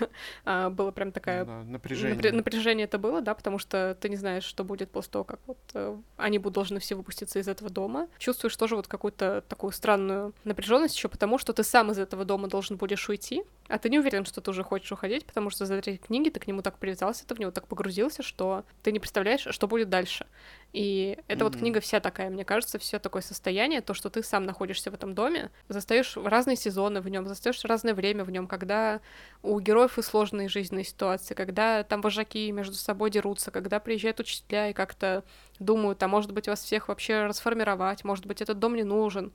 [0.45, 1.45] А, было прям такая...
[1.45, 2.15] Да, напряжение.
[2.15, 2.31] Напря...
[2.31, 5.57] Напряжение это было, да, потому что ты не знаешь, что будет после того, как вот
[5.73, 8.07] э, они будут должны все выпуститься из этого дома.
[8.17, 12.47] Чувствуешь тоже вот какую-то такую странную напряженность еще потому, что ты сам из этого дома
[12.47, 15.75] должен будешь уйти, а ты не уверен, что ты уже хочешь уходить, потому что за
[15.75, 18.99] эти книги ты к нему так привязался, ты в него так погрузился, что ты не
[18.99, 20.27] представляешь, что будет дальше.
[20.71, 21.43] И эта mm-hmm.
[21.47, 24.93] вот книга вся такая, мне кажется, все такое состояние, то, что ты сам находишься в
[24.93, 28.99] этом доме, застаешь разные сезоны в нем, застаешь разное время в нем, когда
[29.41, 34.69] у героев и сложные жизненные ситуации, когда там вожаки между собой дерутся, когда приезжают учителя
[34.69, 35.23] и как-то
[35.59, 39.31] думают, а может быть вас всех вообще расформировать, может быть этот дом не нужен,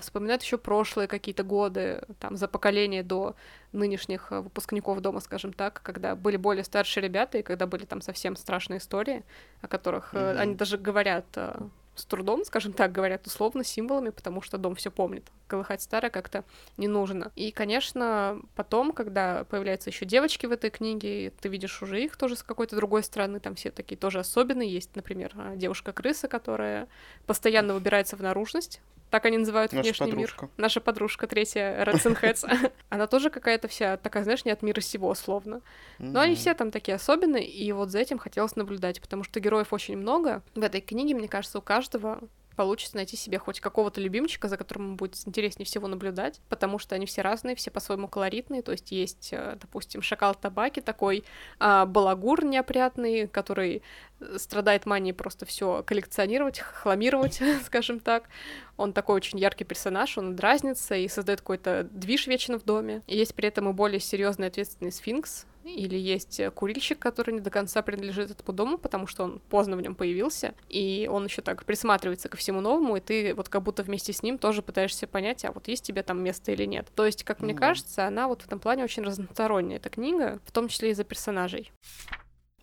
[0.00, 3.34] вспоминают еще прошлые какие-то годы, там, за поколение до
[3.72, 8.02] нынешних э, выпускников дома, скажем так, когда были более старшие ребята, и когда были там
[8.02, 9.24] совсем страшные истории,
[9.62, 10.36] о которых mm-hmm.
[10.36, 11.54] они даже говорят э,
[11.94, 15.24] с трудом, скажем так, говорят условно символами, потому что дом все помнит.
[15.46, 16.44] Колыхать старое как-то
[16.76, 17.30] не нужно.
[17.36, 22.36] И, конечно, потом, когда появляются еще девочки в этой книге, ты видишь уже их тоже
[22.36, 24.72] с какой-то другой стороны, там все такие тоже особенные.
[24.72, 26.88] Есть, например, девушка-крыса, которая
[27.26, 28.80] постоянно выбирается в наружность,
[29.12, 30.46] так они называют Наша внешний подружка.
[30.46, 30.50] мир.
[30.56, 32.44] Наша подружка, третья Рэдсенхэдс.
[32.88, 35.60] Она тоже какая-то вся такая, знаешь, не от мира сего, словно.
[35.98, 39.74] Но они все там такие особенные, и вот за этим хотелось наблюдать, потому что героев
[39.74, 40.42] очень много.
[40.54, 42.20] В этой книге, мне кажется, у каждого
[42.54, 47.06] получится найти себе хоть какого-то любимчика, за которым будет интереснее всего наблюдать, потому что они
[47.06, 51.24] все разные, все по-своему колоритные, то есть есть, э, допустим, шакал табаки такой,
[51.58, 53.82] а, балагур неопрятный, который
[54.20, 58.28] э, страдает манией просто все коллекционировать, хламировать, скажем так.
[58.76, 63.02] Он такой очень яркий персонаж, он дразнится и создает какой-то движ вечно в доме.
[63.06, 67.40] И есть при этом и более серьезный ответственный сфинкс, или есть э, курильщик, который не
[67.40, 71.42] до конца принадлежит этому дому, потому что он поздно в нем появился, и он еще
[71.42, 75.06] так присматривается ко всему новому, и ты вот как будто вместе с ним тоже пытаешься
[75.06, 76.88] понять, а вот есть тебе там место или нет.
[76.94, 77.44] То есть, как mm-hmm.
[77.44, 81.04] мне кажется, она вот в этом плане очень разносторонняя, эта книга, в том числе из-за
[81.04, 81.72] персонажей.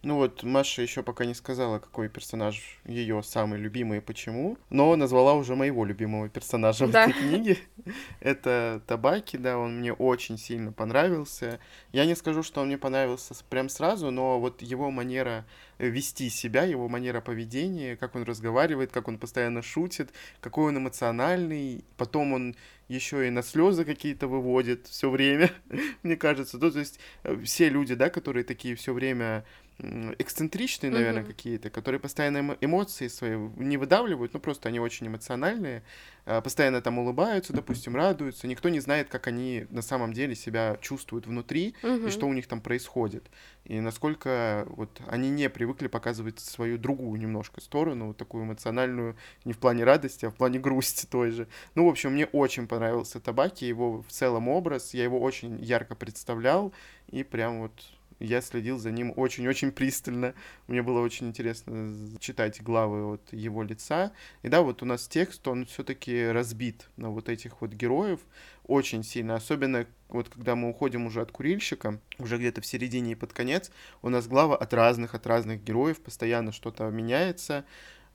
[0.01, 4.95] Ну вот Маша еще пока не сказала, какой персонаж ее самый любимый и почему, но
[4.95, 7.07] назвала уже моего любимого персонажа да.
[7.07, 7.57] в этой книге.
[8.21, 11.59] Это Табаки, да, он мне очень сильно понравился.
[11.91, 15.45] Я не скажу, что он мне понравился прям сразу, но вот его манера
[15.79, 21.83] вести себя, его манера поведения, как он разговаривает, как он постоянно шутит, какой он эмоциональный.
[21.97, 22.55] Потом он
[22.87, 25.51] еще и на слезы какие-то выводит все время,
[26.03, 26.57] мне кажется.
[26.57, 29.45] Ну, то есть э, все люди, да, которые такие все время
[30.17, 31.27] эксцентричные, наверное, mm-hmm.
[31.27, 35.83] какие-то, которые постоянно эмоции свои не выдавливают, ну просто они очень эмоциональные,
[36.25, 40.77] а, постоянно там улыбаются, допустим, радуются, никто не знает, как они на самом деле себя
[40.81, 42.07] чувствуют внутри mm-hmm.
[42.07, 43.29] и что у них там происходит,
[43.63, 49.15] и насколько вот они не привыкли показывать свою другую немножко сторону, вот такую эмоциональную,
[49.45, 51.47] не в плане радости, а в плане грусти той же.
[51.75, 55.95] Ну, в общем, мне очень понравился Табаки, его в целом образ, я его очень ярко
[55.95, 56.73] представлял,
[57.07, 57.73] и прям вот
[58.19, 60.33] я следил за ним очень-очень пристально.
[60.67, 64.11] Мне было очень интересно читать главы от его лица.
[64.43, 68.19] И да, вот у нас текст, он все-таки разбит на вот этих вот героев
[68.65, 69.35] очень сильно.
[69.35, 73.71] Особенно вот когда мы уходим уже от курильщика, уже где-то в середине и под конец,
[74.01, 77.65] у нас глава от разных, от разных героев, постоянно что-то меняется.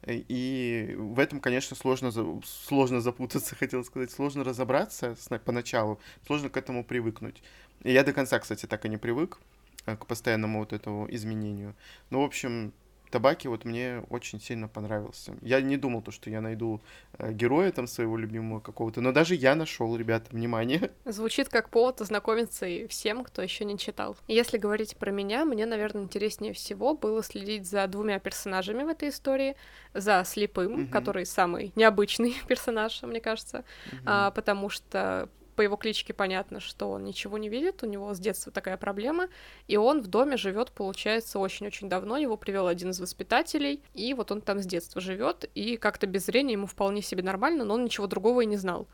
[0.06, 2.12] И в этом, конечно, сложно,
[2.44, 7.42] сложно запутаться, хотел сказать, сложно разобраться поначалу, сложно к этому привыкнуть.
[7.82, 9.38] И я до конца, кстати, так и не привык.
[9.86, 11.74] Э, к постоянному вот этому изменению.
[12.10, 12.72] Ну, в общем,
[13.10, 15.36] Табаки вот мне очень сильно понравился.
[15.42, 16.80] Я не думал, то, что я найду
[17.18, 20.90] э, героя там своего любимого какого-то, но даже я нашел, ребята, внимание.
[21.04, 24.16] Звучит как повод ознакомиться и всем, кто еще не читал.
[24.26, 29.10] Если говорить про меня, мне, наверное, интереснее всего было следить за двумя персонажами в этой
[29.10, 29.54] истории.
[29.92, 30.90] За слепым, угу.
[30.90, 33.98] который самый необычный персонаж, мне кажется, угу.
[34.06, 38.18] а, потому что по его кличке понятно, что он ничего не видит, у него с
[38.18, 39.28] детства такая проблема,
[39.68, 42.16] и он в доме живет, получается, очень-очень давно.
[42.16, 46.26] Его привел один из воспитателей, и вот он там с детства живет, и как-то без
[46.26, 48.86] зрения ему вполне себе нормально, но он ничего другого и не знал,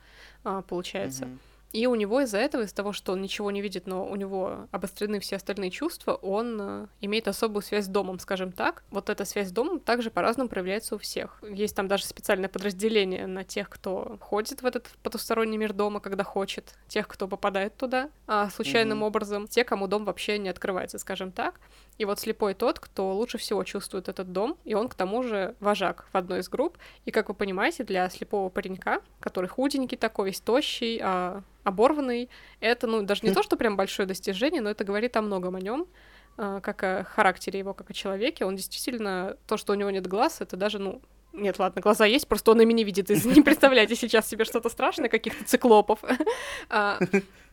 [0.44, 1.24] а, получается.
[1.24, 1.49] Mm-hmm.
[1.72, 4.68] И у него из-за этого, из-за того, что он ничего не видит, но у него
[4.72, 8.82] обострены все остальные чувства, он э, имеет особую связь с домом, скажем так.
[8.90, 11.40] Вот эта связь с домом также по-разному проявляется у всех.
[11.48, 16.24] Есть там даже специальное подразделение на тех, кто ходит в этот потусторонний мир дома, когда
[16.24, 19.06] хочет, тех, кто попадает туда а, случайным mm-hmm.
[19.06, 21.60] образом, те, кому дом вообще не открывается, скажем так.
[22.00, 25.54] И вот слепой тот, кто лучше всего чувствует этот дом, и он к тому же
[25.60, 26.78] вожак в одной из групп.
[27.04, 32.86] И, как вы понимаете, для слепого паренька, который худенький такой, весь тощий, а, оборванный, это,
[32.86, 35.86] ну, даже не то, что прям большое достижение, но это говорит о многом о нем,
[36.38, 38.46] а, как о характере его, как о человеке.
[38.46, 42.26] Он действительно, то, что у него нет глаз, это даже, ну, нет, ладно, глаза есть,
[42.26, 43.08] просто он ими не видит.
[43.24, 46.00] Не представляйте сейчас себе что-то страшное, каких-то циклопов.
[46.68, 46.98] А,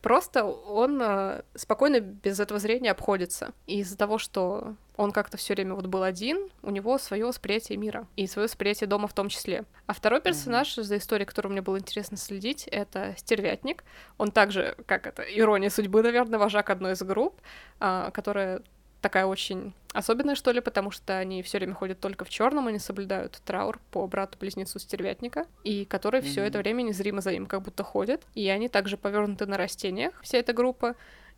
[0.02, 3.54] просто он а, спокойно без этого зрения обходится.
[3.66, 7.78] И из-за того, что он как-то все время вот был один, у него свое восприятие
[7.78, 9.66] мира и свое восприятие дома в том числе.
[9.86, 13.84] А второй персонаж, за историей которого мне было интересно следить, это стервятник.
[14.18, 17.40] Он также, как это, ирония судьбы, наверное, вожак одной из групп,
[17.80, 18.62] а, которая
[19.02, 22.80] такая очень особенная, что ли, потому что они все время ходят только в черном, они
[22.80, 26.32] соблюдают траур по брату-близнецу стервятника, и который mm-hmm.
[26.32, 28.24] все это время незримо за ним как будто ходит.
[28.36, 30.96] И они также повернуты на растениях, вся эта группа.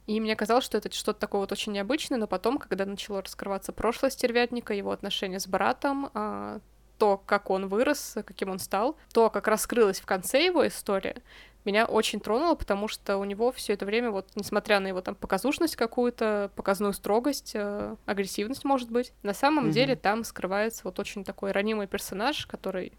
[0.07, 3.71] И мне казалось, что это что-то такое вот очень необычное, но потом, когда начало раскрываться
[3.71, 6.59] прошлое стервятника, его отношения с братом, а,
[6.97, 11.21] то, как он вырос, каким он стал, то, как раскрылась в конце его история,
[11.65, 15.15] меня очень тронуло, потому что у него все это время, вот, несмотря на его там
[15.15, 19.71] показушность какую-то, показную строгость, э, агрессивность, может быть, на самом mm-hmm.
[19.71, 22.93] деле там скрывается вот очень такой ранимый персонаж, который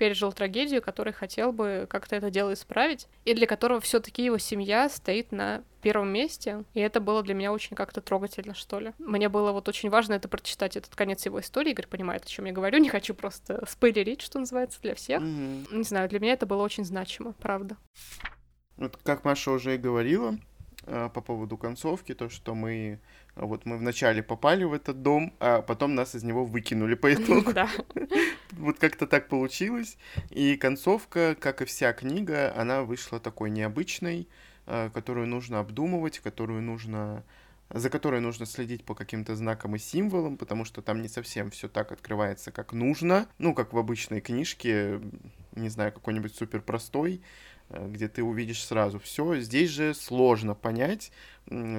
[0.00, 4.88] пережил трагедию, который хотел бы как-то это дело исправить, и для которого все-таки его семья
[4.88, 8.94] стоит на первом месте, и это было для меня очень как-то трогательно, что ли.
[8.98, 11.72] Мне было вот очень важно это прочитать, этот конец его истории.
[11.72, 15.20] Игорь понимает, о чем я говорю, не хочу просто спойлерить, что называется, для всех.
[15.20, 15.76] Mm-hmm.
[15.76, 17.76] Не знаю, для меня это было очень значимо, правда.
[18.78, 20.38] Вот как Маша уже и говорила,
[20.84, 23.00] э, по поводу концовки, то, что мы
[23.36, 27.52] вот мы вначале попали в этот дом, а потом нас из него выкинули по итогу.
[27.52, 27.68] Да.
[28.52, 29.96] Вот как-то так получилось.
[30.28, 34.28] И концовка, как и вся книга, она вышла такой необычной,
[34.66, 37.24] а, которую нужно обдумывать, которую нужно
[37.72, 41.68] за которой нужно следить по каким-то знакам и символам, потому что там не совсем все
[41.68, 43.28] так открывается, как нужно.
[43.38, 45.00] Ну, как в обычной книжке,
[45.54, 47.22] не знаю, какой-нибудь супер простой,
[47.70, 49.38] где ты увидишь сразу все.
[49.40, 51.12] Здесь же сложно понять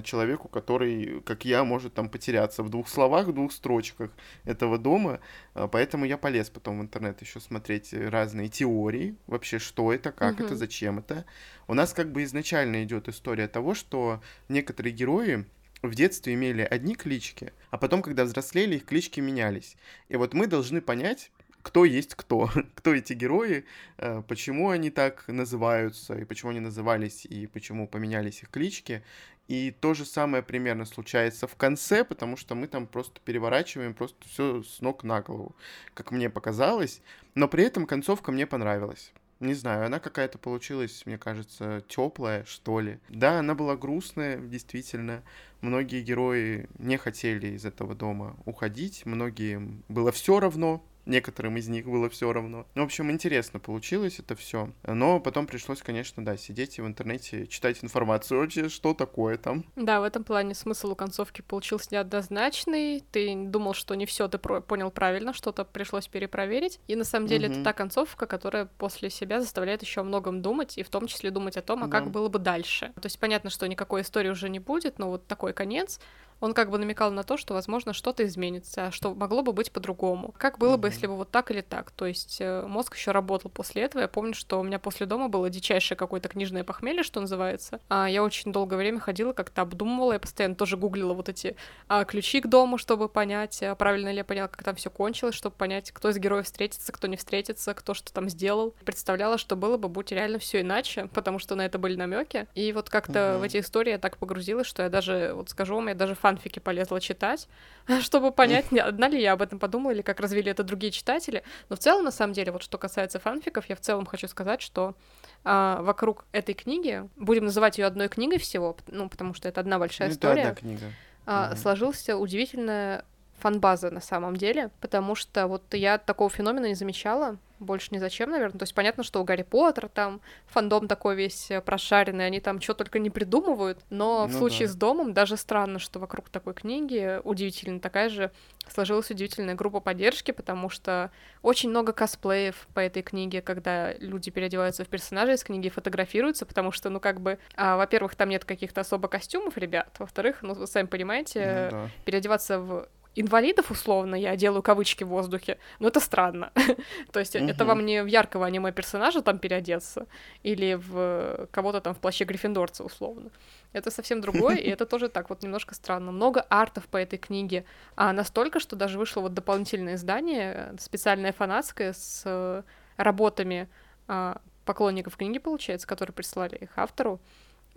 [0.03, 4.11] человеку, который, как я, может там потеряться в двух словах, в двух строчках
[4.43, 5.21] этого дома.
[5.53, 10.35] А, поэтому я полез потом в интернет еще смотреть разные теории, вообще что это, как
[10.35, 10.45] угу.
[10.45, 11.25] это, зачем это.
[11.67, 15.45] У нас как бы изначально идет история того, что некоторые герои
[15.81, 19.77] в детстве имели одни клички, а потом, когда взрослели, их клички менялись.
[20.09, 23.65] И вот мы должны понять, кто есть кто, кто эти герои,
[23.97, 29.03] э, почему они так называются, и почему они назывались, и почему поменялись их клички.
[29.47, 34.17] И то же самое примерно случается в конце, потому что мы там просто переворачиваем просто
[34.27, 35.55] все с ног на голову,
[35.93, 37.01] как мне показалось.
[37.35, 39.11] Но при этом концовка мне понравилась.
[39.41, 42.99] Не знаю, она какая-то получилась, мне кажется, теплая, что ли.
[43.09, 45.23] Да, она была грустная, действительно.
[45.61, 49.57] Многие герои не хотели из этого дома уходить, многие
[49.89, 52.65] было все равно, некоторым из них было все равно.
[52.75, 54.69] В общем, интересно получилось это все.
[54.85, 59.65] Но потом пришлось, конечно, да, сидеть и в интернете читать информацию вообще, что такое там.
[59.75, 63.03] Да, в этом плане смысл у концовки получился неоднозначный.
[63.11, 66.79] Ты думал, что не все ты понял правильно, что-то пришлось перепроверить.
[66.87, 67.55] И на самом деле угу.
[67.55, 71.31] это та концовка, которая после себя заставляет еще о многом думать, и в том числе
[71.31, 71.99] думать о том, а да.
[71.99, 72.91] как было бы дальше.
[72.95, 75.99] То есть понятно, что никакой истории уже не будет, но вот такой конец
[76.41, 79.71] он как бы намекал на то, что, возможно, что-то изменится, а что могло бы быть
[79.71, 80.33] по-другому.
[80.37, 81.91] Как было бы, если бы вот так или так?
[81.91, 84.01] То есть э, мозг еще работал после этого.
[84.01, 87.79] Я помню, что у меня после дома было дичайшее какое-то книжное похмелье, что называется.
[87.89, 91.55] А я очень долгое время ходила, как-то обдумывала, я постоянно тоже гуглила вот эти
[91.87, 95.35] а, ключи к дому, чтобы понять, а, правильно ли я поняла, как там все кончилось,
[95.35, 98.73] чтобы понять, кто из героев встретится, кто не встретится, кто что там сделал.
[98.83, 102.47] Представляла, что было бы, будь реально все иначе, потому что на это были намеки.
[102.55, 103.39] И вот как-то uh-huh.
[103.39, 106.30] в эти истории я так погрузилась, что я даже, вот скажу вам, я даже фан
[106.31, 107.47] фанфики полезла читать,
[108.01, 111.43] чтобы понять, одна ли я об этом подумала, или как развили это другие читатели.
[111.69, 114.61] Но в целом, на самом деле, вот что касается фанфиков, я в целом хочу сказать,
[114.61, 114.95] что
[115.43, 119.79] а, вокруг этой книги, будем называть ее одной книгой всего, ну, потому что это одна
[119.79, 120.85] большая ну, история, одна книга.
[121.25, 121.57] А, угу.
[121.57, 123.05] сложился удивительная
[123.41, 128.31] фанбаза на самом деле, потому что вот я такого феномена не замечала, больше ни зачем,
[128.31, 128.57] наверное.
[128.57, 132.59] То есть понятно, что у Гарри Поттера там фандом такой весь э, прошаренный, они там
[132.59, 134.73] что только не придумывают, но ну в случае да.
[134.73, 138.31] с домом даже странно, что вокруг такой книги удивительно такая же
[138.67, 141.11] сложилась удивительная группа поддержки, потому что
[141.41, 146.71] очень много косплеев по этой книге, когда люди переодеваются в персонажей из книги, фотографируются, потому
[146.71, 150.67] что, ну, как бы, а, во-первых, там нет каких-то особо костюмов, ребят, во-вторых, ну, вы
[150.67, 151.89] сами понимаете, ну, да.
[152.05, 156.51] переодеваться в инвалидов, условно, я делаю кавычки в воздухе, но это странно.
[157.11, 157.45] То есть угу.
[157.45, 160.07] это вам не в яркого аниме-персонажа там переодеться,
[160.43, 163.29] или в кого-то там в плаще Гриффиндорца, условно.
[163.73, 166.11] Это совсем другое, и это тоже так вот немножко странно.
[166.11, 171.93] Много артов по этой книге, а настолько, что даже вышло вот дополнительное издание, специальное фанатское
[171.93, 172.63] с э,
[172.97, 173.69] работами
[174.07, 177.19] а, поклонников книги, получается, которые прислали их автору.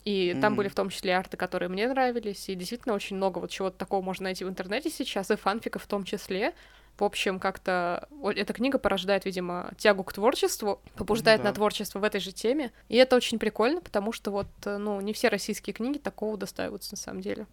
[0.05, 0.41] И mm-hmm.
[0.41, 3.79] там были в том числе арты, которые мне нравились, и действительно очень много вот чего-то
[3.79, 6.55] такого можно найти в интернете сейчас, и фанфиков в том числе.
[6.99, 11.49] В общем, как-то эта книга порождает, видимо, тягу к творчеству, побуждает да.
[11.49, 12.71] на творчество в этой же теме.
[12.89, 16.93] И это очень прикольно, потому что вот, э, ну, не все российские книги такого достаиваются
[16.93, 17.47] на самом деле.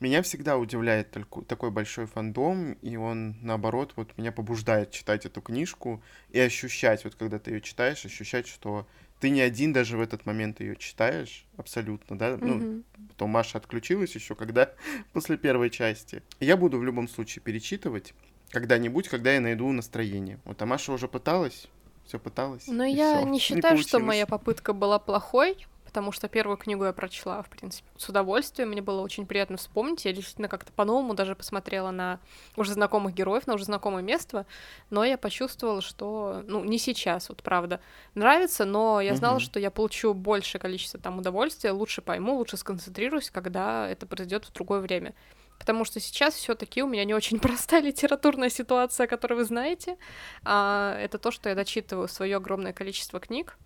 [0.00, 1.16] Меня всегда удивляет
[1.46, 7.14] такой большой фандом, и он, наоборот, вот меня побуждает читать эту книжку и ощущать, вот
[7.14, 8.88] когда ты ее читаешь, ощущать, что
[9.24, 12.32] ты не один даже в этот момент ее читаешь, абсолютно, да?
[12.32, 12.44] Mm-hmm.
[12.44, 14.70] Ну, потом Маша отключилась еще, когда
[15.14, 16.22] после первой части.
[16.40, 18.12] Я буду в любом случае перечитывать
[18.50, 20.40] когда-нибудь, когда я найду настроение.
[20.44, 21.68] Вот а Маша уже пыталась,
[22.04, 22.66] все пыталась.
[22.66, 25.56] Но я всё, не считаю, не что моя попытка была плохой
[25.94, 28.70] потому что первую книгу я прочла, в принципе, с удовольствием.
[28.70, 30.04] Мне было очень приятно вспомнить.
[30.04, 32.18] Я действительно как-то по-новому даже посмотрела на
[32.56, 34.44] уже знакомых героев, на уже знакомое место,
[34.90, 37.80] но я почувствовала, что, ну, не сейчас, вот правда,
[38.16, 39.44] нравится, но я знала, угу.
[39.44, 44.52] что я получу большее количество там удовольствия, лучше пойму, лучше сконцентрируюсь, когда это произойдет в
[44.52, 45.14] другое время
[45.56, 49.96] потому что сейчас все-таки у меня не очень простая литературная ситуация, которую вы знаете.
[50.44, 53.56] А, это то, что я дочитываю свое огромное количество книг.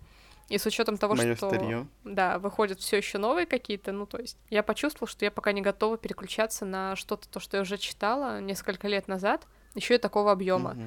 [0.49, 1.87] И с учетом того, Моё что старьё.
[2.03, 5.61] да, выходят все еще новые какие-то, ну то есть я почувствовала, что я пока не
[5.61, 10.31] готова переключаться на что-то, то, что я уже читала несколько лет назад, еще и такого
[10.31, 10.71] объема.
[10.71, 10.81] Угу.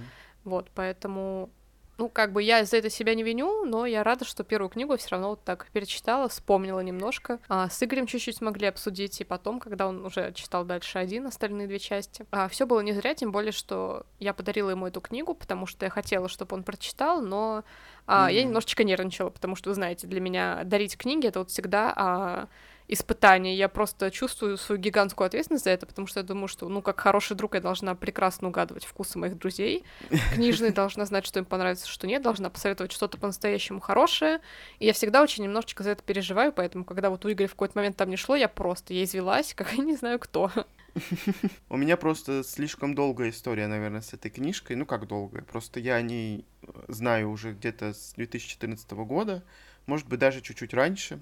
[0.44, 1.50] Вот, поэтому
[1.98, 4.96] ну, как бы я за это себя не виню, но я рада, что первую книгу
[4.96, 7.38] все равно вот так перечитала, вспомнила немножко.
[7.48, 11.66] А, с Игорем чуть-чуть смогли обсудить, и потом, когда он уже читал дальше один, остальные
[11.66, 12.26] две части.
[12.30, 15.84] А, все было не зря, тем более, что я подарила ему эту книгу, потому что
[15.84, 17.62] я хотела, чтобы он прочитал, но
[18.06, 18.34] а, mm-hmm.
[18.34, 22.48] я немножечко нервничала, потому что, вы знаете, для меня дарить книги это вот всегда а,
[22.92, 23.56] испытание.
[23.56, 27.00] Я просто чувствую свою гигантскую ответственность за это, потому что я думаю, что, ну, как
[27.00, 29.84] хороший друг, я должна прекрасно угадывать вкусы моих друзей.
[30.34, 34.40] Книжные должна знать, что им понравится, что нет, должна посоветовать что-то по-настоящему хорошее.
[34.78, 37.78] И я всегда очень немножечко за это переживаю, поэтому, когда вот у Игоря в какой-то
[37.78, 40.50] момент там не шло, я просто, я извелась, как я не знаю кто.
[41.70, 44.76] У меня просто слишком долгая история, наверное, с этой книжкой.
[44.76, 45.42] Ну, как долгая?
[45.42, 46.44] Просто я о ней
[46.88, 49.42] знаю уже где-то с 2014 года,
[49.86, 51.20] может быть, даже чуть-чуть раньше.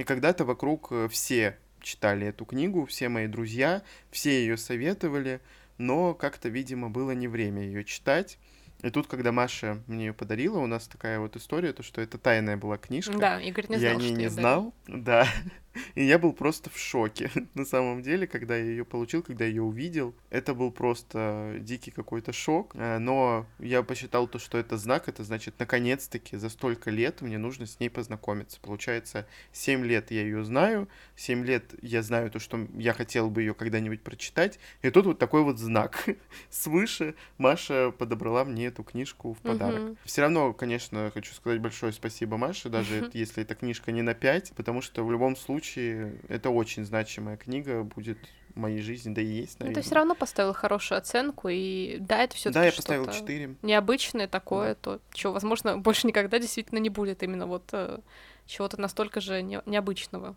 [0.00, 5.42] И когда-то вокруг э, все читали эту книгу, все мои друзья, все ее советовали,
[5.76, 8.38] но как-то, видимо, было не время ее читать.
[8.80, 12.16] И тут, когда Маша мне ее подарила, у нас такая вот история, то что это
[12.16, 13.18] тайная была книжка.
[13.18, 15.28] Да, Игорь не знал, я не, не знал, да.
[15.94, 19.50] И я был просто в шоке, на самом деле, когда я ее получил, когда я
[19.50, 20.14] ее увидел.
[20.30, 22.74] Это был просто дикий какой-то шок.
[22.74, 27.38] Э, но я посчитал то, что это знак, это значит, наконец-таки за столько лет мне
[27.38, 28.58] нужно с ней познакомиться.
[28.60, 33.42] Получается, 7 лет я ее знаю, 7 лет я знаю то, что я хотел бы
[33.42, 34.58] ее когда-нибудь прочитать.
[34.82, 36.04] И тут вот такой вот знак
[36.50, 37.14] свыше.
[37.38, 39.82] Маша подобрала мне эту книжку в подарок.
[39.82, 39.96] Угу.
[40.04, 44.52] Все равно, конечно, хочу сказать большое спасибо Маше, даже если эта книжка не на 5,
[44.56, 48.18] потому что в любом случае случае это очень значимая книга будет
[48.54, 49.76] в моей жизни, да и есть, наверное.
[49.76, 53.56] Но ты все равно поставил хорошую оценку, и да, это все Да, я поставил 4.
[53.62, 54.74] Необычное такое, да.
[54.74, 57.98] то, чего, возможно, больше никогда действительно не будет именно вот э,
[58.46, 60.34] чего-то настолько же не, необычного.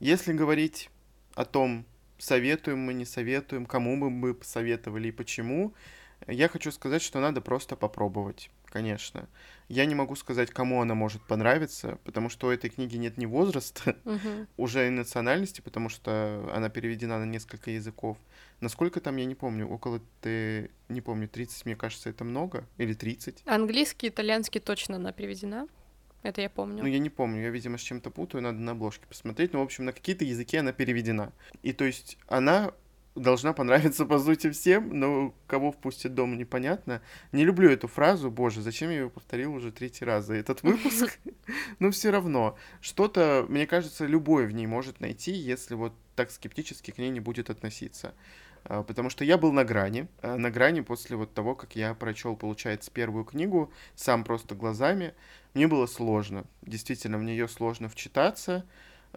[0.00, 0.88] Если говорить
[1.34, 1.84] о том,
[2.18, 5.74] советуем мы, не советуем, кому бы мы посоветовали и почему,
[6.26, 9.28] я хочу сказать, что надо просто попробовать, конечно.
[9.68, 13.26] Я не могу сказать, кому она может понравиться, потому что у этой книги нет ни
[13.26, 14.46] возраста, uh-huh.
[14.56, 18.18] уже и национальности, потому что она переведена на несколько языков.
[18.60, 22.94] Насколько там, я не помню, около, ты, не помню, 30, мне кажется, это много, или
[22.94, 23.42] 30.
[23.46, 25.66] Английский, итальянский точно она переведена.
[26.22, 26.82] Это я помню.
[26.82, 29.52] Ну, я не помню, я, видимо, с чем-то путаю, надо на обложке посмотреть.
[29.52, 31.32] Но, в общем, на какие-то языки она переведена.
[31.62, 32.72] И то есть она
[33.14, 37.02] должна понравиться, по сути, всем, но кого впустит дом, непонятно.
[37.32, 41.18] Не люблю эту фразу, боже, зачем я ее повторил уже третий раз за этот выпуск?
[41.78, 46.90] Но все равно, что-то, мне кажется, любой в ней может найти, если вот так скептически
[46.90, 48.14] к ней не будет относиться.
[48.64, 51.94] А, потому что я был на грани, а, на грани после вот того, как я
[51.94, 55.14] прочел, получается, первую книгу, сам просто глазами.
[55.54, 58.64] Мне было сложно, действительно, в нее сложно вчитаться,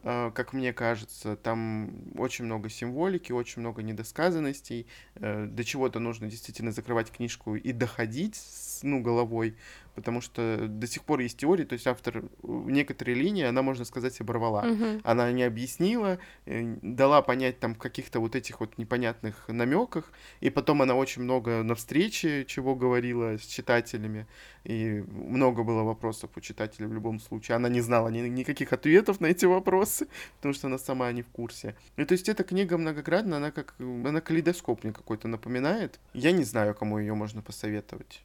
[0.04, 6.72] как мне кажется, там очень много символики, очень много недосказанностей, э, до чего-то нужно действительно
[6.72, 8.40] закрывать книжку и доходить,
[8.84, 9.56] ну, головой,
[9.96, 14.20] потому что до сих пор есть теория, то есть автор некоторые линии, она, можно сказать,
[14.22, 14.64] оборвала.
[14.64, 15.02] Мгм.
[15.04, 20.50] Она не объяснила, э, дала понять там в каких-то вот этих вот непонятных намеках, и
[20.50, 24.28] потом она очень много на встрече чего говорила с читателями,
[24.64, 27.56] и много было вопросов у читателей в любом случае.
[27.56, 31.28] Она не знала ни- никаких ответов на эти вопросы, потому что она сама не в
[31.28, 31.76] курсе.
[31.98, 36.00] И то есть эта книга многогранна, она как, она калейдоскоп мне какой-то напоминает.
[36.14, 38.24] Я не знаю, кому ее можно посоветовать.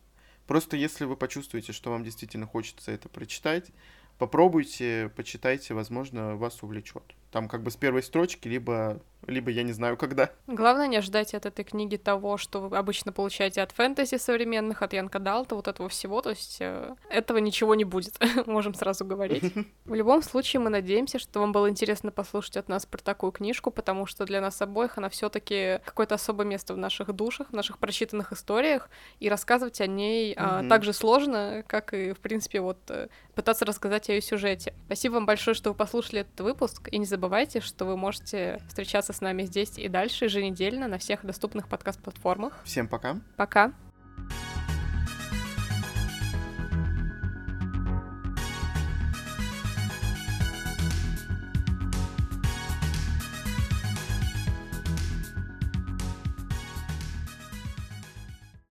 [0.50, 3.70] Просто если вы почувствуете, что вам действительно хочется это прочитать,
[4.18, 7.04] попробуйте, почитайте, возможно, вас увлечет.
[7.30, 10.30] Там как бы с первой строчки, либо, либо я не знаю когда.
[10.46, 14.92] Главное не ожидайте от этой книги того, что вы обычно получаете от фэнтези современных, от
[14.92, 19.52] Янка Далта, вот этого всего, то есть э, этого ничего не будет, можем сразу говорить.
[19.84, 23.70] В любом случае мы надеемся, что вам было интересно послушать от нас про такую книжку,
[23.70, 27.52] потому что для нас обоих она все таки какое-то особое место в наших душах, в
[27.54, 30.68] наших прочитанных историях, и рассказывать о ней а, Мгм.
[30.68, 33.08] так же сложно, как и, в принципе, вот э,
[33.40, 34.74] пытаться рассказать о ее сюжете.
[34.84, 39.14] Спасибо вам большое, что вы послушали этот выпуск, и не забывайте, что вы можете встречаться
[39.14, 42.60] с нами здесь и дальше еженедельно на всех доступных подкаст-платформах.
[42.64, 43.18] Всем пока.
[43.36, 43.72] Пока!